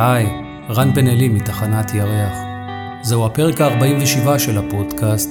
היי, 0.00 0.26
רן 0.70 0.94
בן 0.94 1.06
אלי 1.06 1.28
מתחנת 1.28 1.94
ירח. 1.94 2.32
זהו 3.02 3.26
הפרק 3.26 3.60
ה-47 3.60 4.38
של 4.38 4.58
הפודקאסט, 4.58 5.28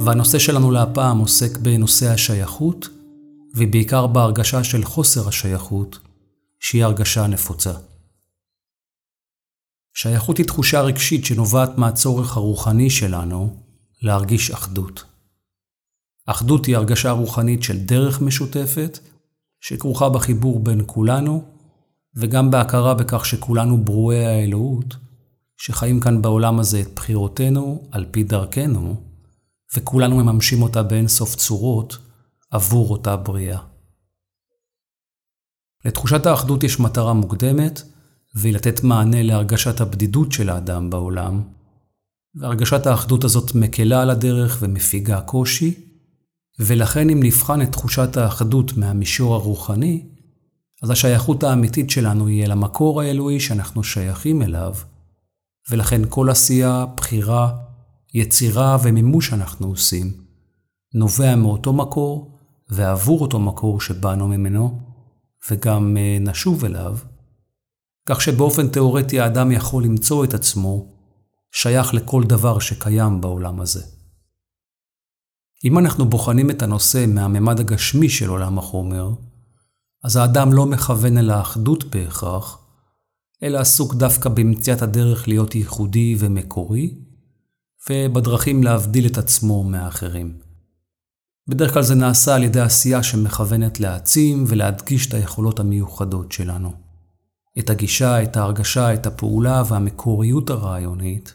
והנושא 0.00 0.38
שלנו 0.38 0.70
להפעם 0.70 1.18
עוסק 1.18 1.58
בנושא 1.58 2.10
השייכות, 2.10 2.88
ובעיקר 3.56 4.06
בהרגשה 4.06 4.64
של 4.64 4.84
חוסר 4.84 5.28
השייכות, 5.28 5.98
שהיא 6.60 6.84
הרגשה 6.84 7.26
נפוצה. 7.26 7.72
שייכות 9.94 10.38
היא 10.38 10.46
תחושה 10.46 10.80
רגשית 10.80 11.24
שנובעת 11.24 11.78
מהצורך 11.78 12.36
הרוחני 12.36 12.90
שלנו 12.90 13.56
להרגיש 14.02 14.50
אחדות. 14.50 15.04
אחדות 16.26 16.66
היא 16.66 16.76
הרגשה 16.76 17.10
רוחנית 17.10 17.62
של 17.62 17.78
דרך 17.78 18.20
משותפת, 18.20 18.98
שכרוכה 19.60 20.08
בחיבור 20.08 20.60
בין 20.60 20.82
כולנו, 20.86 21.59
וגם 22.14 22.50
בהכרה 22.50 22.94
בכך 22.94 23.26
שכולנו 23.26 23.84
ברואי 23.84 24.26
האלוהות, 24.26 24.96
שחיים 25.56 26.00
כאן 26.00 26.22
בעולם 26.22 26.58
הזה 26.58 26.80
את 26.80 26.94
בחירותינו 26.94 27.88
על 27.90 28.06
פי 28.10 28.22
דרכנו, 28.22 29.02
וכולנו 29.76 30.16
מממשים 30.16 30.62
אותה 30.62 30.82
באין 30.82 31.08
סוף 31.08 31.34
צורות 31.34 31.98
עבור 32.50 32.90
אותה 32.90 33.16
בריאה. 33.16 33.58
לתחושת 35.84 36.26
האחדות 36.26 36.64
יש 36.64 36.80
מטרה 36.80 37.12
מוקדמת, 37.12 37.82
והיא 38.34 38.54
לתת 38.54 38.84
מענה 38.84 39.22
להרגשת 39.22 39.80
הבדידות 39.80 40.32
של 40.32 40.50
האדם 40.50 40.90
בעולם, 40.90 41.42
והרגשת 42.34 42.86
האחדות 42.86 43.24
הזאת 43.24 43.54
מקלה 43.54 44.02
על 44.02 44.10
הדרך 44.10 44.58
ומפיגה 44.60 45.20
קושי, 45.20 45.74
ולכן 46.58 47.10
אם 47.10 47.22
נבחן 47.22 47.62
את 47.62 47.72
תחושת 47.72 48.16
האחדות 48.16 48.76
מהמישור 48.76 49.34
הרוחני, 49.34 50.06
אז 50.82 50.90
השייכות 50.90 51.42
האמיתית 51.42 51.90
שלנו 51.90 52.26
היא 52.26 52.44
אל 52.44 52.50
המקור 52.50 53.00
האלוהי 53.00 53.40
שאנחנו 53.40 53.84
שייכים 53.84 54.42
אליו, 54.42 54.74
ולכן 55.70 56.02
כל 56.08 56.30
עשייה, 56.30 56.86
בחירה, 56.96 57.56
יצירה 58.14 58.76
ומימוש 58.82 59.28
שאנחנו 59.28 59.66
עושים, 59.66 60.12
נובע 60.94 61.36
מאותו 61.36 61.72
מקור 61.72 62.38
ועבור 62.68 63.20
אותו 63.20 63.38
מקור 63.38 63.80
שבאנו 63.80 64.28
ממנו, 64.28 64.78
וגם 65.50 65.96
אה, 65.96 66.18
נשוב 66.20 66.64
אליו, 66.64 66.98
כך 68.06 68.20
שבאופן 68.20 68.68
תאורטי 68.68 69.20
האדם 69.20 69.52
יכול 69.52 69.84
למצוא 69.84 70.24
את 70.24 70.34
עצמו 70.34 70.86
שייך 71.52 71.94
לכל 71.94 72.24
דבר 72.24 72.58
שקיים 72.58 73.20
בעולם 73.20 73.60
הזה. 73.60 73.84
אם 75.64 75.78
אנחנו 75.78 76.04
בוחנים 76.04 76.50
את 76.50 76.62
הנושא 76.62 77.04
מהממד 77.08 77.60
הגשמי 77.60 78.08
של 78.08 78.28
עולם 78.28 78.58
החומר, 78.58 79.10
אז 80.04 80.16
האדם 80.16 80.52
לא 80.52 80.66
מכוון 80.66 81.18
אל 81.18 81.30
האחדות 81.30 81.84
בהכרח, 81.84 82.58
אלא 83.42 83.58
עסוק 83.58 83.94
דווקא 83.94 84.28
במציאת 84.28 84.82
הדרך 84.82 85.28
להיות 85.28 85.54
ייחודי 85.54 86.16
ומקורי, 86.18 86.94
ובדרכים 87.90 88.62
להבדיל 88.62 89.06
את 89.06 89.18
עצמו 89.18 89.64
מהאחרים. 89.64 90.38
בדרך 91.48 91.72
כלל 91.72 91.82
זה 91.82 91.94
נעשה 91.94 92.34
על 92.34 92.42
ידי 92.42 92.60
עשייה 92.60 93.02
שמכוונת 93.02 93.80
להעצים 93.80 94.44
ולהדגיש 94.46 95.06
את 95.06 95.14
היכולות 95.14 95.60
המיוחדות 95.60 96.32
שלנו. 96.32 96.72
את 97.58 97.70
הגישה, 97.70 98.22
את 98.22 98.36
ההרגשה, 98.36 98.94
את 98.94 99.06
הפעולה 99.06 99.62
והמקוריות 99.68 100.50
הרעיונית, 100.50 101.34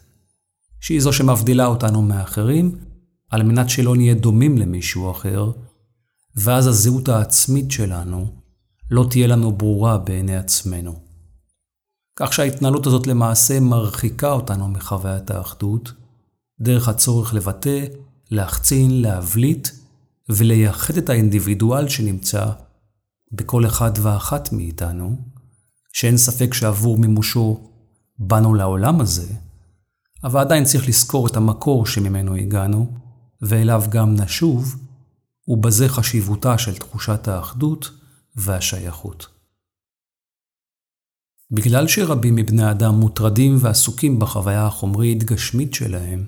שהיא 0.79 1.01
זו 1.01 1.13
שמבדילה 1.13 1.65
אותנו 1.65 2.01
מאחרים, 2.01 2.75
על 3.29 3.43
מנת 3.43 3.69
שלא 3.69 3.95
נהיה 3.95 4.13
דומים 4.13 4.57
למישהו 4.57 5.11
אחר, 5.11 5.51
ואז 6.35 6.67
הזהות 6.67 7.09
העצמית 7.09 7.71
שלנו 7.71 8.34
לא 8.91 9.05
תהיה 9.09 9.27
לנו 9.27 9.51
ברורה 9.51 9.97
בעיני 9.97 10.37
עצמנו. 10.37 10.99
כך 12.15 12.33
שההתנהלות 12.33 12.87
הזאת 12.87 13.07
למעשה 13.07 13.59
מרחיקה 13.59 14.31
אותנו 14.31 14.67
מחוויית 14.67 15.31
האחדות, 15.31 15.91
דרך 16.59 16.87
הצורך 16.89 17.33
לבטא, 17.33 17.85
להחצין, 18.31 19.01
להבליט 19.01 19.67
ולייחד 20.29 20.97
את 20.97 21.09
האינדיבידואל 21.09 21.87
שנמצא 21.89 22.45
בכל 23.31 23.65
אחד 23.65 23.91
ואחת 24.01 24.51
מאיתנו, 24.51 25.17
שאין 25.93 26.17
ספק 26.17 26.53
שעבור 26.53 26.97
מימושו 26.97 27.69
באנו 28.19 28.53
לעולם 28.53 29.01
הזה, 29.01 29.33
אבל 30.23 30.39
עדיין 30.39 30.63
צריך 30.63 30.87
לזכור 30.87 31.27
את 31.27 31.35
המקור 31.35 31.85
שממנו 31.85 32.35
הגענו, 32.35 32.91
ואליו 33.41 33.83
גם 33.89 34.15
נשוב, 34.15 34.75
ובזה 35.47 35.89
חשיבותה 35.89 36.57
של 36.57 36.75
תחושת 36.75 37.27
האחדות 37.27 37.91
והשייכות. 38.35 39.27
בגלל 41.51 41.87
שרבים 41.87 42.35
מבני 42.35 42.71
אדם 42.71 42.95
מוטרדים 42.95 43.57
ועסוקים 43.59 44.19
בחוויה 44.19 44.65
החומרית-גשמית 44.65 45.73
שלהם, 45.73 46.25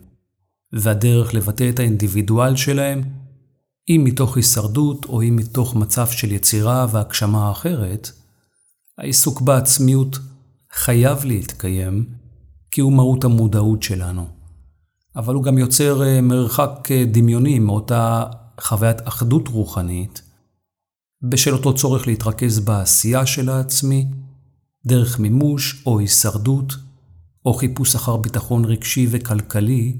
והדרך 0.73 1.33
לבטא 1.33 1.69
את 1.69 1.79
האינדיבידואל 1.79 2.55
שלהם, 2.55 3.01
אם 3.89 4.01
מתוך 4.03 4.37
הישרדות 4.37 5.05
או 5.05 5.21
אם 5.21 5.35
מתוך 5.35 5.75
מצב 5.75 6.07
של 6.07 6.31
יצירה 6.31 6.87
והגשמה 6.91 7.51
אחרת, 7.51 8.11
העיסוק 8.97 9.41
בעצמיות 9.41 10.19
חייב 10.71 11.25
להתקיים, 11.25 12.05
כי 12.71 12.81
הוא 12.81 12.93
מהות 12.93 13.23
המודעות 13.23 13.83
שלנו. 13.83 14.27
אבל 15.15 15.33
הוא 15.33 15.43
גם 15.43 15.57
יוצר 15.57 16.03
אה, 16.03 16.21
מרחק 16.21 16.89
אה, 16.91 17.03
דמיוני 17.11 17.59
מאותה 17.59 18.25
חוויית 18.61 19.07
אחדות 19.07 19.47
רוחנית, 19.47 20.21
בשל 21.21 21.53
אותו 21.53 21.75
צורך 21.75 22.07
להתרכז 22.07 22.59
בעשייה 22.59 23.25
של 23.25 23.49
העצמי, 23.49 24.07
דרך 24.85 25.19
מימוש 25.19 25.83
או 25.85 25.99
הישרדות, 25.99 26.73
או 27.45 27.53
חיפוש 27.53 27.95
אחר 27.95 28.17
ביטחון 28.17 28.65
רגשי 28.65 29.07
וכלכלי 29.11 29.97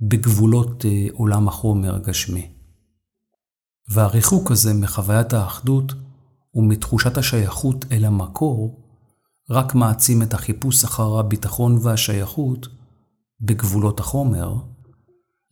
בגבולות 0.00 0.84
אה, 0.84 1.06
עולם 1.12 1.48
החומר 1.48 1.94
הגשמי. 1.94 2.48
והריחוק 3.90 4.50
הזה 4.50 4.74
מחוויית 4.74 5.32
האחדות 5.32 5.92
ומתחושת 6.54 7.18
השייכות 7.18 7.84
אל 7.92 8.04
המקור, 8.04 8.80
רק 9.50 9.74
מעצים 9.74 10.22
את 10.22 10.34
החיפוש 10.34 10.84
אחר 10.84 11.18
הביטחון 11.18 11.78
והשייכות 11.82 12.68
בגבולות 13.40 14.00
החומר, 14.00 14.54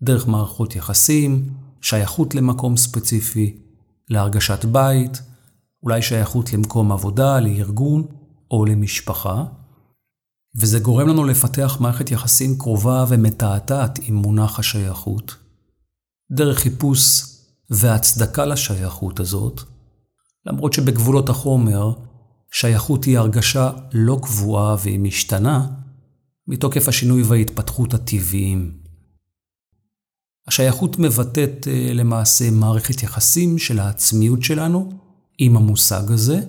דרך 0.03 0.28
מערכות 0.28 0.77
יחסים, 0.77 1.50
שייכות 1.81 2.34
למקום 2.34 2.77
ספציפי, 2.77 3.66
להרגשת 4.11 4.65
בית, 4.65 5.22
אולי 5.83 6.03
שייכות 6.03 6.53
למקום 6.53 6.93
עבודה, 6.93 7.41
לארגון 7.41 8.06
או 8.50 8.65
למשפחה, 8.65 9.44
וזה 10.61 10.78
גורם 10.78 11.09
לנו 11.09 11.25
לפתח 11.25 11.77
מערכת 11.81 12.11
יחסים 12.11 12.59
קרובה 12.59 13.05
ומתעתעת 13.09 13.99
עם 14.03 14.15
מונח 14.15 14.59
השייכות. 14.59 15.37
דרך 16.33 16.59
חיפוש 16.59 17.22
והצדקה 17.71 18.45
לשייכות 18.45 19.21
הזאת, 19.21 19.61
למרות 20.47 20.72
שבגבולות 20.72 21.28
החומר, 21.28 21.93
שייכות 22.53 23.05
היא 23.05 23.19
הרגשה 23.19 23.71
לא 23.93 24.19
קבועה 24.22 24.77
והיא 24.83 25.00
משתנה, 25.00 25.66
מתוקף 26.49 26.89
השינוי 26.89 27.22
וההתפתחות 27.22 27.95
הטבעיים. 27.95 28.85
השייכות 30.49 30.99
מבטאת 30.99 31.69
אה, 31.71 31.93
למעשה 31.95 32.51
מערכת 32.51 33.03
יחסים 33.03 33.59
של 33.59 33.79
העצמיות 33.79 34.43
שלנו 34.43 34.93
עם 35.39 35.57
המושג 35.57 36.12
הזה, 36.12 36.41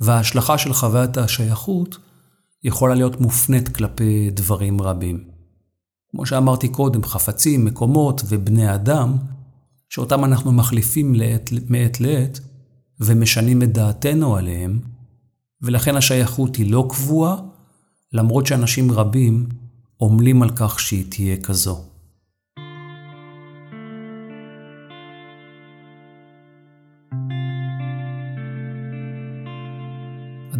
וההשלכה 0.00 0.58
של 0.58 0.72
חוויית 0.72 1.16
השייכות 1.16 1.98
יכולה 2.64 2.94
להיות 2.94 3.20
מופנית 3.20 3.68
כלפי 3.68 4.30
דברים 4.30 4.82
רבים. 4.82 5.24
כמו 6.10 6.26
שאמרתי 6.26 6.68
קודם, 6.68 7.04
חפצים, 7.04 7.64
מקומות 7.64 8.22
ובני 8.28 8.74
אדם, 8.74 9.16
שאותם 9.88 10.24
אנחנו 10.24 10.52
מחליפים 10.52 11.14
לעת, 11.14 11.50
מעת 11.68 12.00
לעת 12.00 12.40
ומשנים 13.00 13.62
את 13.62 13.72
דעתנו 13.72 14.36
עליהם, 14.36 14.80
ולכן 15.62 15.96
השייכות 15.96 16.56
היא 16.56 16.72
לא 16.72 16.86
קבועה, 16.88 17.36
למרות 18.12 18.46
שאנשים 18.46 18.92
רבים 18.92 19.46
עמלים 20.02 20.42
על 20.42 20.50
כך 20.56 20.80
שהיא 20.80 21.04
תהיה 21.08 21.36
כזו. 21.36 21.91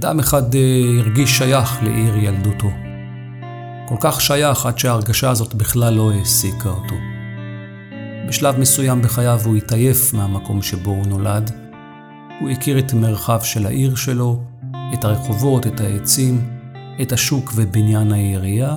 אדם 0.02 0.18
אחד 0.18 0.54
אה, 0.54 0.60
הרגיש 0.98 1.38
שייך 1.38 1.82
לעיר 1.82 2.16
ילדותו. 2.16 2.70
כל 3.88 3.94
כך 4.00 4.20
שייך 4.20 4.66
עד 4.66 4.78
שההרגשה 4.78 5.30
הזאת 5.30 5.54
בכלל 5.54 5.94
לא 5.94 6.12
העסיקה 6.12 6.68
אותו. 6.68 6.94
בשלב 8.28 8.58
מסוים 8.58 9.02
בחייו 9.02 9.40
הוא 9.44 9.56
התעייף 9.56 10.14
מהמקום 10.14 10.62
שבו 10.62 10.90
הוא 10.90 11.06
נולד. 11.06 11.50
הוא 12.40 12.50
הכיר 12.50 12.78
את 12.78 12.92
מרחב 12.92 13.40
של 13.42 13.66
העיר 13.66 13.94
שלו, 13.94 14.42
את 14.94 15.04
הרחובות, 15.04 15.66
את 15.66 15.80
העצים, 15.80 16.48
את 17.02 17.12
השוק 17.12 17.52
ובניין 17.54 18.12
העירייה, 18.12 18.76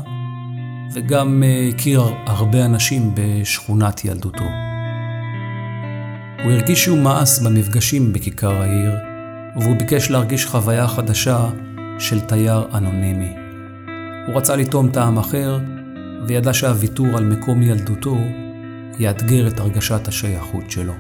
וגם 0.94 1.44
אה, 1.44 1.70
הכיר 1.70 2.04
הרבה 2.26 2.66
אנשים 2.66 3.16
בשכונת 3.16 4.06
ילדותו. 4.06 4.46
הוא 6.44 6.52
הרגיש 6.52 6.84
שהוא 6.84 7.00
מאס 7.00 7.40
במפגשים 7.40 8.14
בכיכר 8.14 8.62
העיר, 8.62 9.15
והוא 9.56 9.78
ביקש 9.78 10.12
להרגיש 10.12 10.46
חוויה 10.46 10.88
חדשה 10.88 11.50
של 12.00 12.20
תייר 12.20 12.68
אנונימי. 12.74 13.34
הוא 14.28 14.36
רצה 14.36 14.56
לטעום 14.56 14.90
טעם 14.92 15.18
אחר, 15.18 15.60
וידע 16.28 16.54
שהוויתור 16.54 17.08
על 17.08 17.26
מקום 17.26 17.62
ילדותו 17.62 18.18
יאתגר 19.00 19.48
את 19.48 19.60
הרגשת 19.60 20.08
השייכות 20.08 20.72
שלו. 20.72 20.94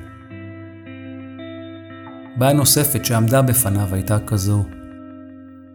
בעיה 2.37 2.53
נוספת 2.53 3.05
שעמדה 3.05 3.41
בפניו 3.41 3.93
הייתה 3.93 4.19
כזו. 4.19 4.63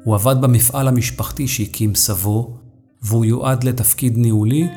הוא 0.04 0.14
עבד 0.14 0.40
במפעל 0.40 0.88
המשפחתי 0.88 1.48
שהקים 1.48 1.94
סבו, 1.94 2.56
והוא 3.02 3.24
יועד 3.24 3.64
לתפקיד 3.64 4.18
ניהולי, 4.18 4.68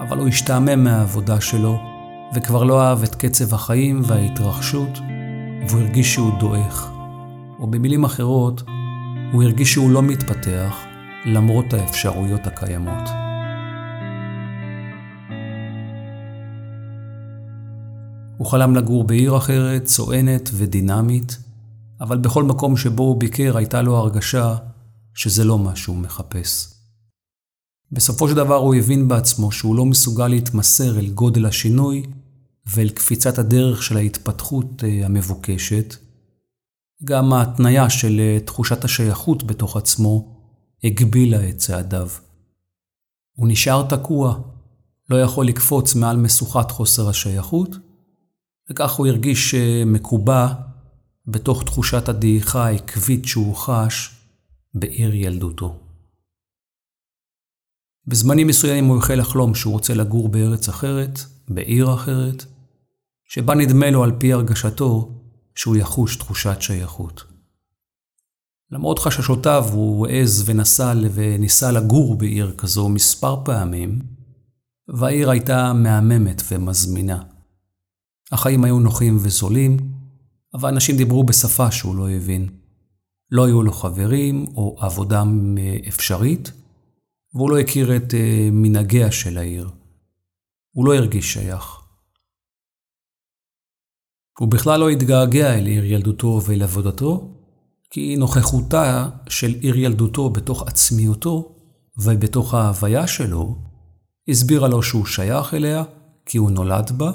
אבל 0.00 0.18
הוא 0.18 0.28
השתעמם 0.28 0.84
מהעבודה 0.84 1.40
שלו, 1.40 1.78
וכבר 2.34 2.64
לא 2.64 2.82
אהב 2.82 3.02
את 3.02 3.14
קצב 3.14 3.54
החיים 3.54 4.02
וההתרחשות, 4.04 4.98
והוא 5.68 5.80
הרגיש 5.80 6.14
שהוא 6.14 6.38
דועך. 6.40 6.95
או 7.60 7.66
במילים 7.66 8.04
אחרות, 8.04 8.62
הוא 9.32 9.42
הרגיש 9.42 9.72
שהוא 9.72 9.90
לא 9.90 10.02
מתפתח, 10.02 10.74
למרות 11.26 11.72
האפשרויות 11.72 12.46
הקיימות. 12.46 13.08
הוא 18.36 18.46
חלם 18.46 18.76
לגור 18.76 19.04
בעיר 19.04 19.36
אחרת, 19.36 19.84
צוענת 19.84 20.50
ודינמית, 20.52 21.38
אבל 22.00 22.18
בכל 22.18 22.44
מקום 22.44 22.76
שבו 22.76 23.02
הוא 23.02 23.20
ביקר 23.20 23.56
הייתה 23.56 23.82
לו 23.82 23.96
הרגשה 23.96 24.56
שזה 25.14 25.44
לא 25.44 25.58
מה 25.58 25.76
שהוא 25.76 25.96
מחפש. 25.96 26.72
בסופו 27.92 28.28
של 28.28 28.34
דבר 28.34 28.54
הוא 28.54 28.74
הבין 28.74 29.08
בעצמו 29.08 29.52
שהוא 29.52 29.76
לא 29.76 29.84
מסוגל 29.84 30.28
להתמסר 30.28 30.98
אל 30.98 31.06
גודל 31.06 31.46
השינוי 31.46 32.02
ואל 32.66 32.88
קפיצת 32.88 33.38
הדרך 33.38 33.82
של 33.82 33.96
ההתפתחות 33.96 34.84
אה, 34.84 35.06
המבוקשת. 35.06 36.05
גם 37.04 37.32
ההתניה 37.32 37.90
של 37.90 38.20
אה, 38.20 38.38
תחושת 38.40 38.84
השייכות 38.84 39.44
בתוך 39.44 39.76
עצמו 39.76 40.42
הגבילה 40.84 41.48
את 41.48 41.56
צעדיו. 41.56 42.08
הוא 43.32 43.48
נשאר 43.48 43.88
תקוע, 43.88 44.38
לא 45.10 45.16
יכול 45.16 45.46
לקפוץ 45.46 45.94
מעל 45.94 46.16
משוכת 46.16 46.70
חוסר 46.70 47.08
השייכות, 47.08 47.76
וכך 48.70 48.92
הוא 48.92 49.06
הרגיש 49.06 49.54
אה, 49.54 49.82
מקובע 49.86 50.46
בתוך 51.26 51.62
תחושת 51.62 52.08
הדעיכה 52.08 52.66
העקבית 52.66 53.24
שהוא 53.24 53.56
חש 53.56 54.10
בעיר 54.74 55.14
ילדותו. 55.14 55.78
בזמנים 58.06 58.46
מסוימים 58.46 58.84
הוא 58.84 58.98
החל 58.98 59.14
לחלום 59.14 59.54
שהוא 59.54 59.72
רוצה 59.72 59.94
לגור 59.94 60.28
בארץ 60.28 60.68
אחרת, 60.68 61.20
בעיר 61.48 61.94
אחרת, 61.94 62.44
שבה 63.24 63.54
נדמה 63.54 63.90
לו 63.90 64.04
על 64.04 64.12
פי 64.18 64.32
הרגשתו 64.32 65.12
שהוא 65.56 65.76
יחוש 65.76 66.16
תחושת 66.16 66.56
שייכות. 66.60 67.24
למרות 68.70 68.98
חששותיו 68.98 69.64
הוא 69.72 70.06
העז 70.06 70.42
ונסע 70.46 70.94
וניסה 71.14 71.72
לגור 71.72 72.18
בעיר 72.18 72.54
כזו 72.58 72.88
מספר 72.88 73.44
פעמים, 73.44 74.02
והעיר 74.88 75.30
הייתה 75.30 75.72
מהממת 75.72 76.42
ומזמינה. 76.50 77.22
החיים 78.32 78.64
היו 78.64 78.80
נוחים 78.80 79.16
וזולים, 79.20 79.76
אבל 80.54 80.68
אנשים 80.68 80.96
דיברו 80.96 81.24
בשפה 81.24 81.70
שהוא 81.70 81.96
לא 81.96 82.10
הבין. 82.10 82.48
לא 83.30 83.46
היו 83.46 83.62
לו 83.62 83.72
חברים 83.72 84.44
או 84.56 84.76
עבודה 84.80 85.22
אפשרית, 85.88 86.52
והוא 87.34 87.50
לא 87.50 87.58
הכיר 87.58 87.96
את 87.96 88.14
אה, 88.14 88.48
מנהגיה 88.52 89.12
של 89.12 89.38
העיר. 89.38 89.70
הוא 90.70 90.86
לא 90.86 90.94
הרגיש 90.94 91.32
שייך. 91.32 91.75
הוא 94.38 94.48
בכלל 94.48 94.80
לא 94.80 94.88
התגעגע 94.88 95.54
אל 95.54 95.66
עיר 95.66 95.84
ילדותו 95.84 96.40
ואל 96.44 96.62
עבודתו, 96.62 97.30
כי 97.90 98.16
נוכחותה 98.16 99.08
של 99.28 99.54
עיר 99.60 99.76
ילדותו 99.76 100.30
בתוך 100.30 100.62
עצמיותו 100.62 101.56
ובתוך 101.98 102.54
ההוויה 102.54 103.06
שלו, 103.06 103.58
הסבירה 104.28 104.68
לו 104.68 104.82
שהוא 104.82 105.06
שייך 105.06 105.54
אליה, 105.54 105.84
כי 106.26 106.38
הוא 106.38 106.50
נולד 106.50 106.92
בה, 106.96 107.12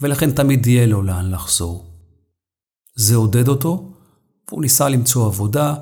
ולכן 0.00 0.30
תמיד 0.30 0.66
יהיה 0.66 0.86
לו 0.86 1.02
לאן 1.02 1.30
לחזור. 1.30 1.84
זה 2.96 3.16
עודד 3.16 3.48
אותו, 3.48 3.92
והוא 4.48 4.62
ניסה 4.62 4.88
למצוא 4.88 5.26
עבודה, 5.26 5.74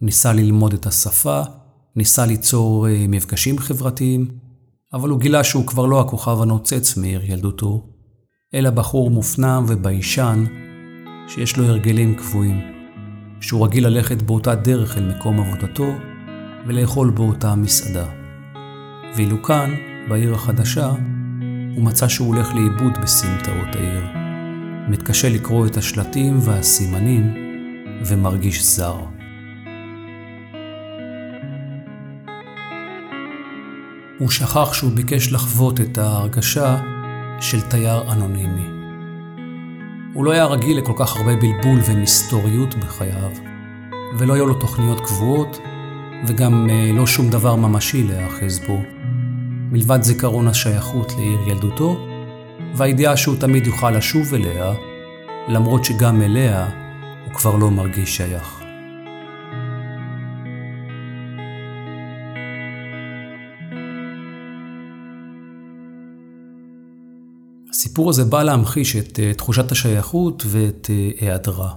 ניסה 0.00 0.32
ללמוד 0.32 0.72
את 0.72 0.86
השפה, 0.86 1.42
ניסה 1.96 2.26
ליצור 2.26 2.88
אה, 2.88 3.06
מפגשים 3.08 3.58
חברתיים, 3.58 4.38
אבל 4.92 5.08
הוא 5.08 5.20
גילה 5.20 5.44
שהוא 5.44 5.66
כבר 5.66 5.86
לא 5.86 6.00
הכוכב 6.00 6.42
הנוצץ 6.42 6.96
מעיר 6.96 7.24
ילדותו, 7.24 7.95
אלא 8.56 8.70
בחור 8.70 9.10
מופנם 9.10 9.64
וביישן, 9.68 10.44
שיש 11.28 11.56
לו 11.56 11.64
הרגלים 11.64 12.14
קבועים, 12.14 12.60
שהוא 13.40 13.66
רגיל 13.66 13.86
ללכת 13.86 14.22
באותה 14.22 14.54
דרך 14.54 14.98
אל 14.98 15.12
מקום 15.16 15.40
עבודתו 15.40 15.92
ולאכול 16.66 17.10
באותה 17.10 17.54
מסעדה. 17.54 18.06
ואילו 19.16 19.42
כאן, 19.42 19.70
בעיר 20.08 20.34
החדשה, 20.34 20.90
הוא 21.76 21.84
מצא 21.84 22.08
שהוא 22.08 22.28
הולך 22.28 22.54
לאיבוד 22.54 22.98
בסמטאות 23.02 23.74
העיר. 23.74 24.04
מתקשה 24.88 25.28
לקרוא 25.28 25.66
את 25.66 25.76
השלטים 25.76 26.38
והסימנים 26.40 27.34
ומרגיש 28.06 28.64
זר. 28.64 28.96
הוא 34.18 34.30
שכח 34.30 34.72
שהוא 34.72 34.92
ביקש 34.92 35.32
לחוות 35.32 35.80
את 35.80 35.98
ההרגשה 35.98 36.95
של 37.40 37.60
תייר 37.60 38.12
אנונימי. 38.12 38.66
הוא 40.14 40.24
לא 40.24 40.30
היה 40.30 40.44
רגיל 40.44 40.78
לכל 40.78 40.92
כך 40.96 41.16
הרבה 41.16 41.36
בלבול 41.36 41.80
ומסתוריות 41.86 42.74
בחייו, 42.74 43.30
ולא 44.18 44.34
היו 44.34 44.46
לו 44.46 44.54
תוכניות 44.54 45.00
קבועות, 45.00 45.58
וגם 46.26 46.70
אה, 46.70 46.90
לא 46.94 47.06
שום 47.06 47.30
דבר 47.30 47.56
ממשי 47.56 48.02
להיאחז 48.02 48.60
בו, 48.66 48.78
מלבד 49.72 50.02
זיכרון 50.02 50.48
השייכות 50.48 51.12
לעיר 51.16 51.38
ילדותו, 51.48 52.06
והידיעה 52.74 53.16
שהוא 53.16 53.36
תמיד 53.36 53.66
יוכל 53.66 53.90
לשוב 53.90 54.34
אליה, 54.34 54.72
למרות 55.48 55.84
שגם 55.84 56.22
אליה 56.22 56.68
הוא 57.24 57.34
כבר 57.34 57.56
לא 57.56 57.70
מרגיש 57.70 58.16
שייך. 58.16 58.55
הסיפור 67.96 68.10
הזה 68.10 68.24
בא 68.24 68.42
להמחיש 68.42 68.96
את 68.96 69.18
uh, 69.18 69.36
תחושת 69.36 69.72
השייכות 69.72 70.42
ואת 70.46 70.90
היעדרה. 71.20 71.74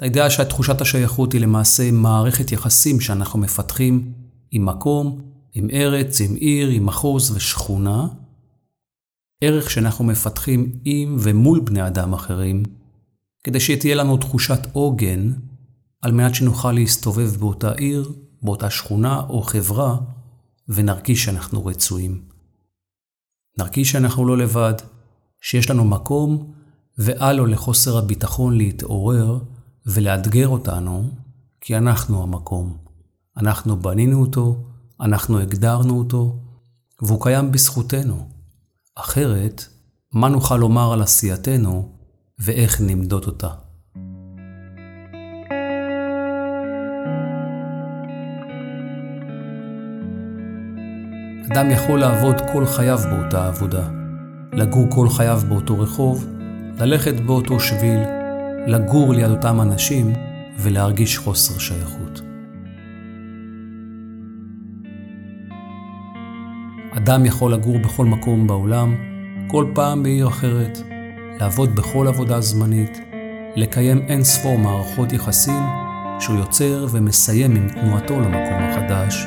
הידיעה 0.00 0.30
שתחושת 0.30 0.80
השייכות 0.80 1.32
היא 1.32 1.40
למעשה 1.40 1.90
מערכת 1.90 2.52
יחסים 2.52 3.00
שאנחנו 3.00 3.38
מפתחים 3.38 4.12
עם 4.50 4.66
מקום, 4.66 5.20
עם 5.54 5.70
ארץ, 5.72 6.20
עם 6.20 6.34
עיר, 6.34 6.68
עם 6.68 6.86
מחוז 6.86 7.30
ושכונה. 7.30 8.06
ערך 9.40 9.70
שאנחנו 9.70 10.04
מפתחים 10.04 10.72
עם 10.84 11.16
ומול 11.20 11.60
בני 11.60 11.86
אדם 11.86 12.12
אחרים, 12.12 12.62
כדי 13.44 13.60
שתהיה 13.60 13.94
לנו 13.94 14.16
תחושת 14.16 14.60
עוגן, 14.72 15.32
על 16.02 16.12
מנת 16.12 16.34
שנוכל 16.34 16.72
להסתובב 16.72 17.36
באותה 17.36 17.72
עיר, 17.72 18.12
באותה 18.42 18.70
שכונה 18.70 19.20
או 19.28 19.42
חברה, 19.42 19.96
ונרגיש 20.68 21.24
שאנחנו 21.24 21.66
רצויים. 21.66 22.22
נרגיש 23.58 23.92
שאנחנו 23.92 24.26
לא 24.26 24.38
לבד, 24.38 24.74
שיש 25.44 25.70
לנו 25.70 25.84
מקום 25.84 26.52
ואל 26.98 27.36
לו 27.36 27.46
לחוסר 27.46 27.98
הביטחון 27.98 28.56
להתעורר 28.56 29.38
ולאתגר 29.86 30.48
אותנו, 30.48 31.10
כי 31.60 31.76
אנחנו 31.76 32.22
המקום. 32.22 32.76
אנחנו 33.36 33.76
בנינו 33.76 34.20
אותו, 34.20 34.64
אנחנו 35.00 35.38
הגדרנו 35.38 35.98
אותו, 35.98 36.38
והוא 37.02 37.22
קיים 37.22 37.52
בזכותנו. 37.52 38.28
אחרת, 38.94 39.66
מה 40.12 40.28
נוכל 40.28 40.56
לומר 40.56 40.92
על 40.92 41.02
עשייתנו 41.02 41.92
ואיך 42.38 42.80
נמדוד 42.80 43.24
אותה? 43.24 43.48
אדם 51.52 51.70
יכול 51.70 52.00
לעבוד 52.00 52.36
כל 52.52 52.66
חייו 52.66 52.98
באותה 53.10 53.48
עבודה. 53.48 54.03
לגור 54.56 54.86
כל 54.90 55.08
חייו 55.08 55.40
באותו 55.48 55.78
רחוב, 55.78 56.26
ללכת 56.78 57.20
באותו 57.20 57.60
שביל, 57.60 58.00
לגור 58.66 59.14
ליד 59.14 59.30
אותם 59.30 59.60
אנשים 59.60 60.12
ולהרגיש 60.58 61.18
חוסר 61.18 61.58
שייכות. 61.58 62.20
אדם 66.96 67.24
יכול 67.24 67.52
לגור 67.52 67.78
בכל 67.78 68.04
מקום 68.04 68.46
בעולם, 68.46 68.94
כל 69.48 69.66
פעם 69.74 70.02
בעיר 70.02 70.28
אחרת, 70.28 70.78
לעבוד 71.40 71.74
בכל 71.74 72.08
עבודה 72.08 72.40
זמנית, 72.40 73.00
לקיים 73.56 73.98
אין 73.98 74.24
ספור 74.24 74.58
מערכות 74.58 75.12
יחסים 75.12 75.62
שהוא 76.20 76.36
יוצר 76.36 76.86
ומסיים 76.90 77.56
עם 77.56 77.68
תנועתו 77.68 78.20
למקום 78.20 78.62
החדש. 78.62 79.26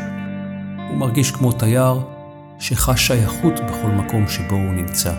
הוא 0.90 0.98
מרגיש 0.98 1.32
כמו 1.32 1.52
תייר 1.52 2.17
שחש 2.60 3.08
שייכות 3.08 3.54
בכל 3.60 3.88
מקום 3.88 4.28
שבו 4.28 4.56
הוא 4.56 4.74
נמצא. 4.74 5.14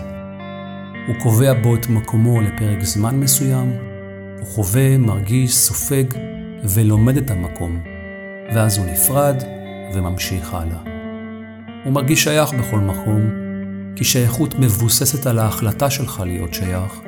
הוא 1.07 1.15
קובע 1.23 1.53
בו 1.53 1.75
את 1.75 1.89
מקומו 1.89 2.41
לפרק 2.41 2.83
זמן 2.83 3.19
מסוים, 3.19 3.73
הוא 4.39 4.47
חווה, 4.47 4.97
מרגיש, 4.97 5.55
סופג 5.55 6.03
ולומד 6.63 7.17
את 7.17 7.31
המקום, 7.31 7.83
ואז 8.55 8.77
הוא 8.77 8.85
נפרד 8.85 9.43
וממשיך 9.93 10.53
הלאה. 10.53 10.79
הוא 11.83 11.93
מרגיש 11.93 12.23
שייך 12.23 12.53
בכל 12.53 12.79
מקום, 12.79 13.21
כי 13.95 14.03
שייכות 14.03 14.59
מבוססת 14.59 15.27
על 15.27 15.39
ההחלטה 15.39 15.89
שלך 15.89 16.23
להיות 16.25 16.53
שייך, 16.53 17.01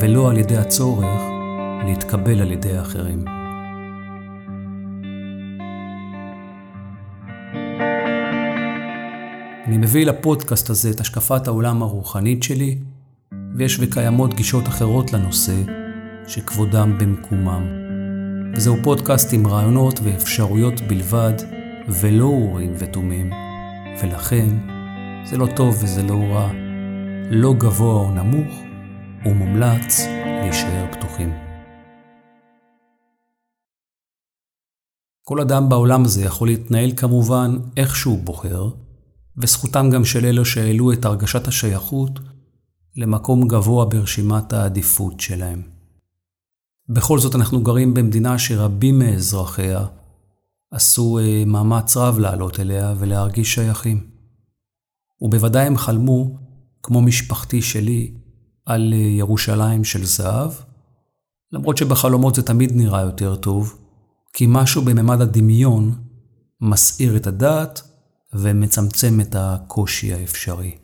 ולא 0.00 0.30
על 0.30 0.38
ידי 0.38 0.56
הצורך 0.56 1.20
להתקבל 1.84 2.40
על 2.40 2.52
ידי 2.52 2.80
אחרים. 2.80 3.33
אני 9.74 9.82
מביא 9.82 10.06
לפודקאסט 10.06 10.70
הזה 10.70 10.90
את 10.90 11.00
השקפת 11.00 11.46
העולם 11.46 11.82
הרוחנית 11.82 12.42
שלי, 12.42 12.78
ויש 13.56 13.78
וקיימות 13.80 14.34
גישות 14.34 14.68
אחרות 14.68 15.12
לנושא, 15.12 15.62
שכבודם 16.26 16.98
במקומם. 16.98 17.62
וזהו 18.56 18.76
פודקאסט 18.82 19.32
עם 19.32 19.46
רעיונות 19.46 20.00
ואפשרויות 20.02 20.80
בלבד, 20.80 21.32
ולא 21.88 22.24
אורים 22.24 22.72
ותומים, 22.78 23.30
ולכן 24.02 24.48
זה 25.24 25.36
לא 25.36 25.46
טוב 25.56 25.78
וזה 25.82 26.02
לא 26.02 26.14
רע, 26.14 26.50
לא 27.30 27.54
גבוה 27.58 27.94
או 27.94 28.10
נמוך, 28.10 28.54
ומומלץ 29.26 30.06
להישאר 30.42 30.86
פתוחים. 30.92 31.32
כל 35.24 35.40
אדם 35.40 35.68
בעולם 35.68 36.04
הזה 36.04 36.24
יכול 36.24 36.48
להתנהל 36.48 36.92
כמובן 36.96 37.56
איך 37.76 37.96
שהוא 37.96 38.18
בוחר, 38.18 38.70
וזכותם 39.36 39.90
גם 39.90 40.04
של 40.04 40.24
אלו 40.24 40.44
שהעלו 40.44 40.92
את 40.92 41.04
הרגשת 41.04 41.48
השייכות 41.48 42.20
למקום 42.96 43.48
גבוה 43.48 43.84
ברשימת 43.84 44.52
העדיפות 44.52 45.20
שלהם. 45.20 45.62
בכל 46.88 47.18
זאת 47.18 47.34
אנחנו 47.34 47.62
גרים 47.62 47.94
במדינה 47.94 48.38
שרבים 48.38 48.98
מאזרחיה 48.98 49.86
עשו 50.70 51.18
אה, 51.18 51.44
מאמץ 51.46 51.96
רב 51.96 52.18
לעלות 52.18 52.60
אליה 52.60 52.94
ולהרגיש 52.98 53.54
שייכים. 53.54 54.06
ובוודאי 55.20 55.66
הם 55.66 55.76
חלמו, 55.76 56.38
כמו 56.82 57.02
משפחתי 57.02 57.62
שלי, 57.62 58.14
על 58.66 58.92
אה, 58.92 58.98
ירושלים 58.98 59.84
של 59.84 60.04
זהב, 60.04 60.52
למרות 61.52 61.76
שבחלומות 61.76 62.34
זה 62.34 62.42
תמיד 62.42 62.72
נראה 62.74 63.00
יותר 63.00 63.36
טוב, 63.36 63.78
כי 64.32 64.44
משהו 64.48 64.82
בממד 64.82 65.20
הדמיון 65.20 65.94
מסעיר 66.60 67.16
את 67.16 67.26
הדעת 67.26 67.82
ומצמצם 68.34 69.20
את 69.20 69.36
הקושי 69.38 70.14
האפשרי. 70.14 70.78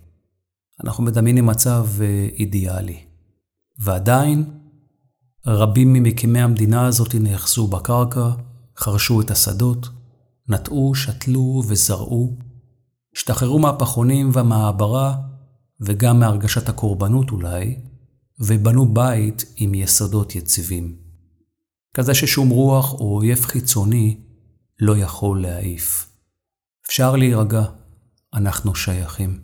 אנחנו 0.85 1.05
מדמיינים 1.05 1.47
מצב 1.47 1.87
אה, 2.01 2.29
אידיאלי. 2.33 2.99
ועדיין, 3.79 4.45
רבים 5.47 5.93
ממקימי 5.93 6.41
המדינה 6.41 6.87
הזאת 6.87 7.15
נאחזו 7.15 7.67
בקרקע, 7.67 8.31
חרשו 8.77 9.21
את 9.21 9.31
השדות, 9.31 9.89
נטעו, 10.49 10.95
שתלו 10.95 11.63
וזרעו, 11.67 12.37
השתחררו 13.17 13.59
מהפחונים 13.59 14.31
והמעברה, 14.33 15.17
וגם 15.81 16.21
מהרגשת 16.21 16.69
הקורבנות 16.69 17.31
אולי, 17.31 17.77
ובנו 18.41 18.95
בית 18.95 19.45
עם 19.57 19.75
יסודות 19.75 20.35
יציבים. 20.35 20.97
כזה 21.95 22.15
ששום 22.15 22.49
רוח 22.49 22.93
או 22.93 23.17
אויב 23.17 23.41
חיצוני 23.41 24.21
לא 24.81 24.97
יכול 24.97 25.43
להעיף. 25.43 26.10
אפשר 26.91 27.17
להירגע, 27.17 27.63
אנחנו 28.35 28.75
שייכים. 28.75 29.43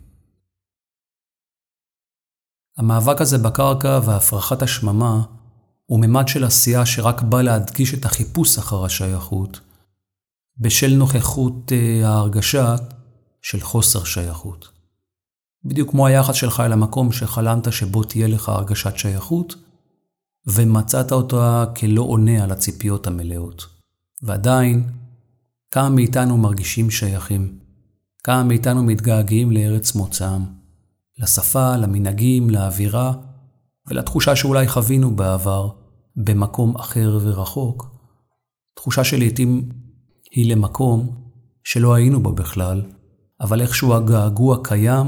המאבק 2.77 3.21
הזה 3.21 3.37
בקרקע 3.37 3.99
והפרחת 4.05 4.61
השממה 4.61 5.23
הוא 5.85 5.99
ממד 5.99 6.27
של 6.27 6.43
עשייה 6.43 6.85
שרק 6.85 7.21
בא 7.21 7.41
להדגיש 7.41 7.93
את 7.93 8.05
החיפוש 8.05 8.57
אחר 8.57 8.85
השייכות, 8.85 9.59
בשל 10.57 10.93
נוכחות 10.93 11.71
אה, 11.71 12.09
ההרגשה 12.09 12.75
של 13.41 13.61
חוסר 13.61 14.03
שייכות. 14.03 14.69
בדיוק 15.63 15.91
כמו 15.91 16.07
היחס 16.07 16.35
שלך 16.35 16.59
אל 16.59 16.73
המקום 16.73 17.11
שחלמת 17.11 17.73
שבו 17.73 18.03
תהיה 18.03 18.27
לך 18.27 18.49
הרגשת 18.49 18.97
שייכות, 18.97 19.55
ומצאת 20.47 21.11
אותה 21.11 21.65
כלא 21.79 22.01
עונה 22.01 22.43
על 22.43 22.51
הציפיות 22.51 23.07
המלאות. 23.07 23.65
ועדיין, 24.21 24.89
כמה 25.71 25.89
מאיתנו 25.89 26.37
מרגישים 26.37 26.89
שייכים? 26.89 27.59
כמה 28.23 28.43
מאיתנו 28.43 28.83
מתגעגעים 28.83 29.51
לארץ 29.51 29.95
מוצאם? 29.95 30.41
לשפה, 31.19 31.75
למנהגים, 31.75 32.49
לאווירה 32.49 33.13
ולתחושה 33.87 34.35
שאולי 34.35 34.67
חווינו 34.67 35.15
בעבר 35.15 35.69
במקום 36.15 36.75
אחר 36.75 37.19
ורחוק. 37.23 37.87
תחושה 38.75 39.03
שלעיתים 39.03 39.69
היא 40.31 40.51
למקום 40.55 41.15
שלא 41.63 41.93
היינו 41.93 42.23
בו 42.23 42.31
בכלל, 42.31 42.81
אבל 43.41 43.61
איכשהו 43.61 43.93
הגעגוע 43.93 44.57
קיים 44.63 45.07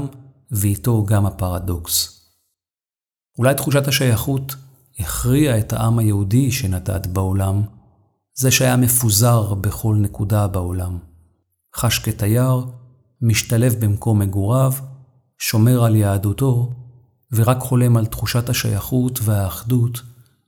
ואיתו 0.50 1.04
גם 1.04 1.26
הפרדוקס. 1.26 2.20
אולי 3.38 3.54
תחושת 3.54 3.88
השייכות 3.88 4.54
הכריעה 4.98 5.58
את 5.58 5.72
העם 5.72 5.98
היהודי 5.98 6.52
שנטעת 6.52 7.06
בעולם, 7.06 7.62
זה 8.40 8.50
שהיה 8.50 8.76
מפוזר 8.76 9.54
בכל 9.54 9.96
נקודה 10.00 10.46
בעולם. 10.46 10.98
חש 11.76 11.98
כתייר, 11.98 12.64
משתלב 13.22 13.74
במקום 13.74 14.18
מגוריו, 14.18 14.72
שומר 15.38 15.84
על 15.84 15.96
יהדותו, 15.96 16.72
ורק 17.32 17.58
חולם 17.60 17.96
על 17.96 18.06
תחושת 18.06 18.48
השייכות 18.48 19.18
והאחדות 19.22 20.02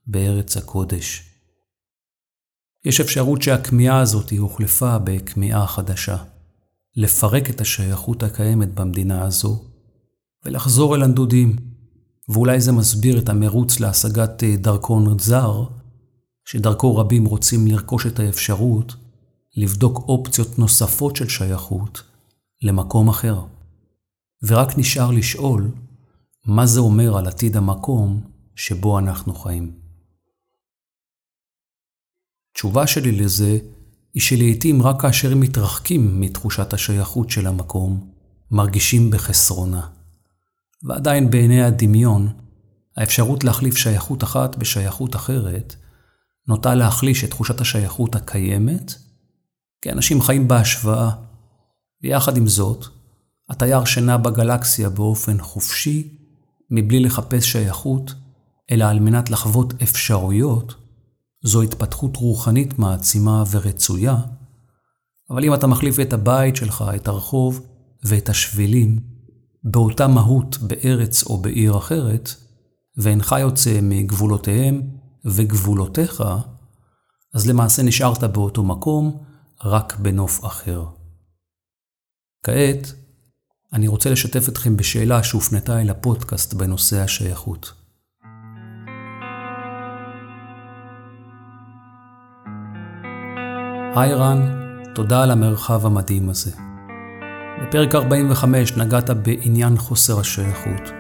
בארץ 0.07 0.57
הקודש. 0.57 1.23
יש 2.85 3.01
אפשרות 3.01 3.43
שהכמיהה 3.43 4.01
הזאת 4.01 4.33
הוחלפה 4.39 4.99
בכמיהה 4.99 5.67
חדשה, 5.67 6.17
לפרק 6.97 7.51
את 7.51 7.61
השייכות 7.61 8.23
הקיימת 8.23 8.75
במדינה 8.75 9.25
הזו, 9.25 9.65
ולחזור 10.45 10.97
אל 10.97 11.03
הנדודים, 11.03 11.57
ואולי 12.29 12.61
זה 12.61 12.73
מסביר 12.73 13.19
את 13.19 13.29
המרוץ 13.29 13.81
להשגת 13.81 14.45
דרכון 14.45 15.19
זר, 15.19 15.82
שדרכו 16.45 16.97
רבים 16.97 17.25
רוצים 17.25 17.67
לרכוש 17.67 18.07
את 18.07 18.19
האפשרות 18.19 18.95
לבדוק 19.57 19.99
אופציות 20.09 20.59
נוספות 20.59 21.17
של 21.17 21.29
שייכות 21.29 22.03
למקום 22.63 23.09
אחר. 23.09 23.41
ורק 24.43 24.79
נשאר 24.79 25.11
לשאול 25.11 25.71
מה 26.47 26.67
זה 26.67 26.81
אומר 26.81 27.17
על 27.19 27.27
עתיד 27.27 27.57
המקום 27.57 28.21
שבו 28.57 28.99
אנחנו 28.99 29.35
חיים. 29.35 29.73
תשובה 32.55 32.87
שלי 32.87 33.13
לזה 33.13 33.59
היא 34.15 34.23
שלעיתים 34.23 34.83
רק 34.83 35.03
כאשר 35.03 35.35
מתרחקים 35.35 36.21
מתחושת 36.21 36.73
השייכות 36.73 37.31
של 37.31 37.47
המקום, 37.47 38.11
מרגישים 38.51 39.11
בחסרונה. 39.11 39.89
ועדיין 40.83 41.31
בעיני 41.31 41.63
הדמיון, 41.63 42.29
האפשרות 42.97 43.45
להחליף 43.45 43.77
שייכות 43.77 44.25
אחת 44.25 44.57
בשייכות 44.57 45.17
אחרת, 45.17 45.77
נוטה 46.49 46.75
להחליש 46.75 47.25
את 47.25 47.31
תחושת 47.31 47.61
השייכות 47.61 48.15
הקיימת, 48.15 48.95
כי 49.83 49.93
אנשים 49.93 50.23
חיים 50.23 50.49
בהשוואה, 50.49 51.11
ויחד 52.03 52.37
עם 52.37 52.47
זאת, 52.47 52.87
התייר 53.49 53.85
שנע 53.85 54.17
בגלקסיה 54.17 54.89
באופן 54.89 55.41
חופשי, 55.41 56.19
מבלי 56.71 57.01
לחפש 57.01 57.53
שייכות, 57.53 58.15
אלא 58.71 58.85
על 58.85 59.01
מנת 59.01 59.31
לחוות 59.31 59.83
אפשרויות, 59.83 60.75
זו 61.45 61.63
התפתחות 61.63 62.17
רוחנית 62.17 62.79
מעצימה 62.79 63.45
ורצויה, 63.51 64.17
אבל 65.31 65.45
אם 65.45 65.55
אתה 65.55 65.67
מחליף 65.67 66.01
את 66.01 66.13
הבית 66.13 66.57
שלך, 66.57 66.85
את 66.97 67.09
הרחוב 67.09 67.61
ואת 68.05 68.29
השבילים, 68.29 69.01
באותה 69.65 70.09
מהות 70.09 70.59
בארץ 70.59 71.23
או 71.23 71.39
בעיר 71.39 71.79
אחרת, 71.79 72.35
ואינך 72.97 73.37
יוצא 73.41 73.79
מגבולותיהם 73.83 74.83
וגבולותיך, 75.25 76.23
אז 77.35 77.47
למעשה 77.47 77.83
נשארת 77.83 78.25
באותו 78.25 78.63
מקום, 78.63 79.23
רק 79.65 79.97
בנוף 79.99 80.45
אחר. 80.45 80.85
כעת, 82.43 82.93
אני 83.73 83.89
רוצה 83.89 84.11
לשתף 84.11 84.49
אתכם 84.49 84.77
בשאלה 84.77 85.23
שהופנתה 85.23 85.81
אל 85.81 85.91
הפודקאסט 85.91 86.55
בנושא 86.55 87.01
השייכות. 87.01 87.73
היי 93.97 94.15
רן, 94.15 94.41
תודה 94.95 95.23
על 95.23 95.31
המרחב 95.31 95.87
המדהים 95.87 96.29
הזה. 96.29 96.51
בפרק 97.63 97.95
45 97.95 98.77
נגעת 98.77 99.11
בעניין 99.11 99.77
חוסר 99.77 100.21
השייכות. 100.21 100.91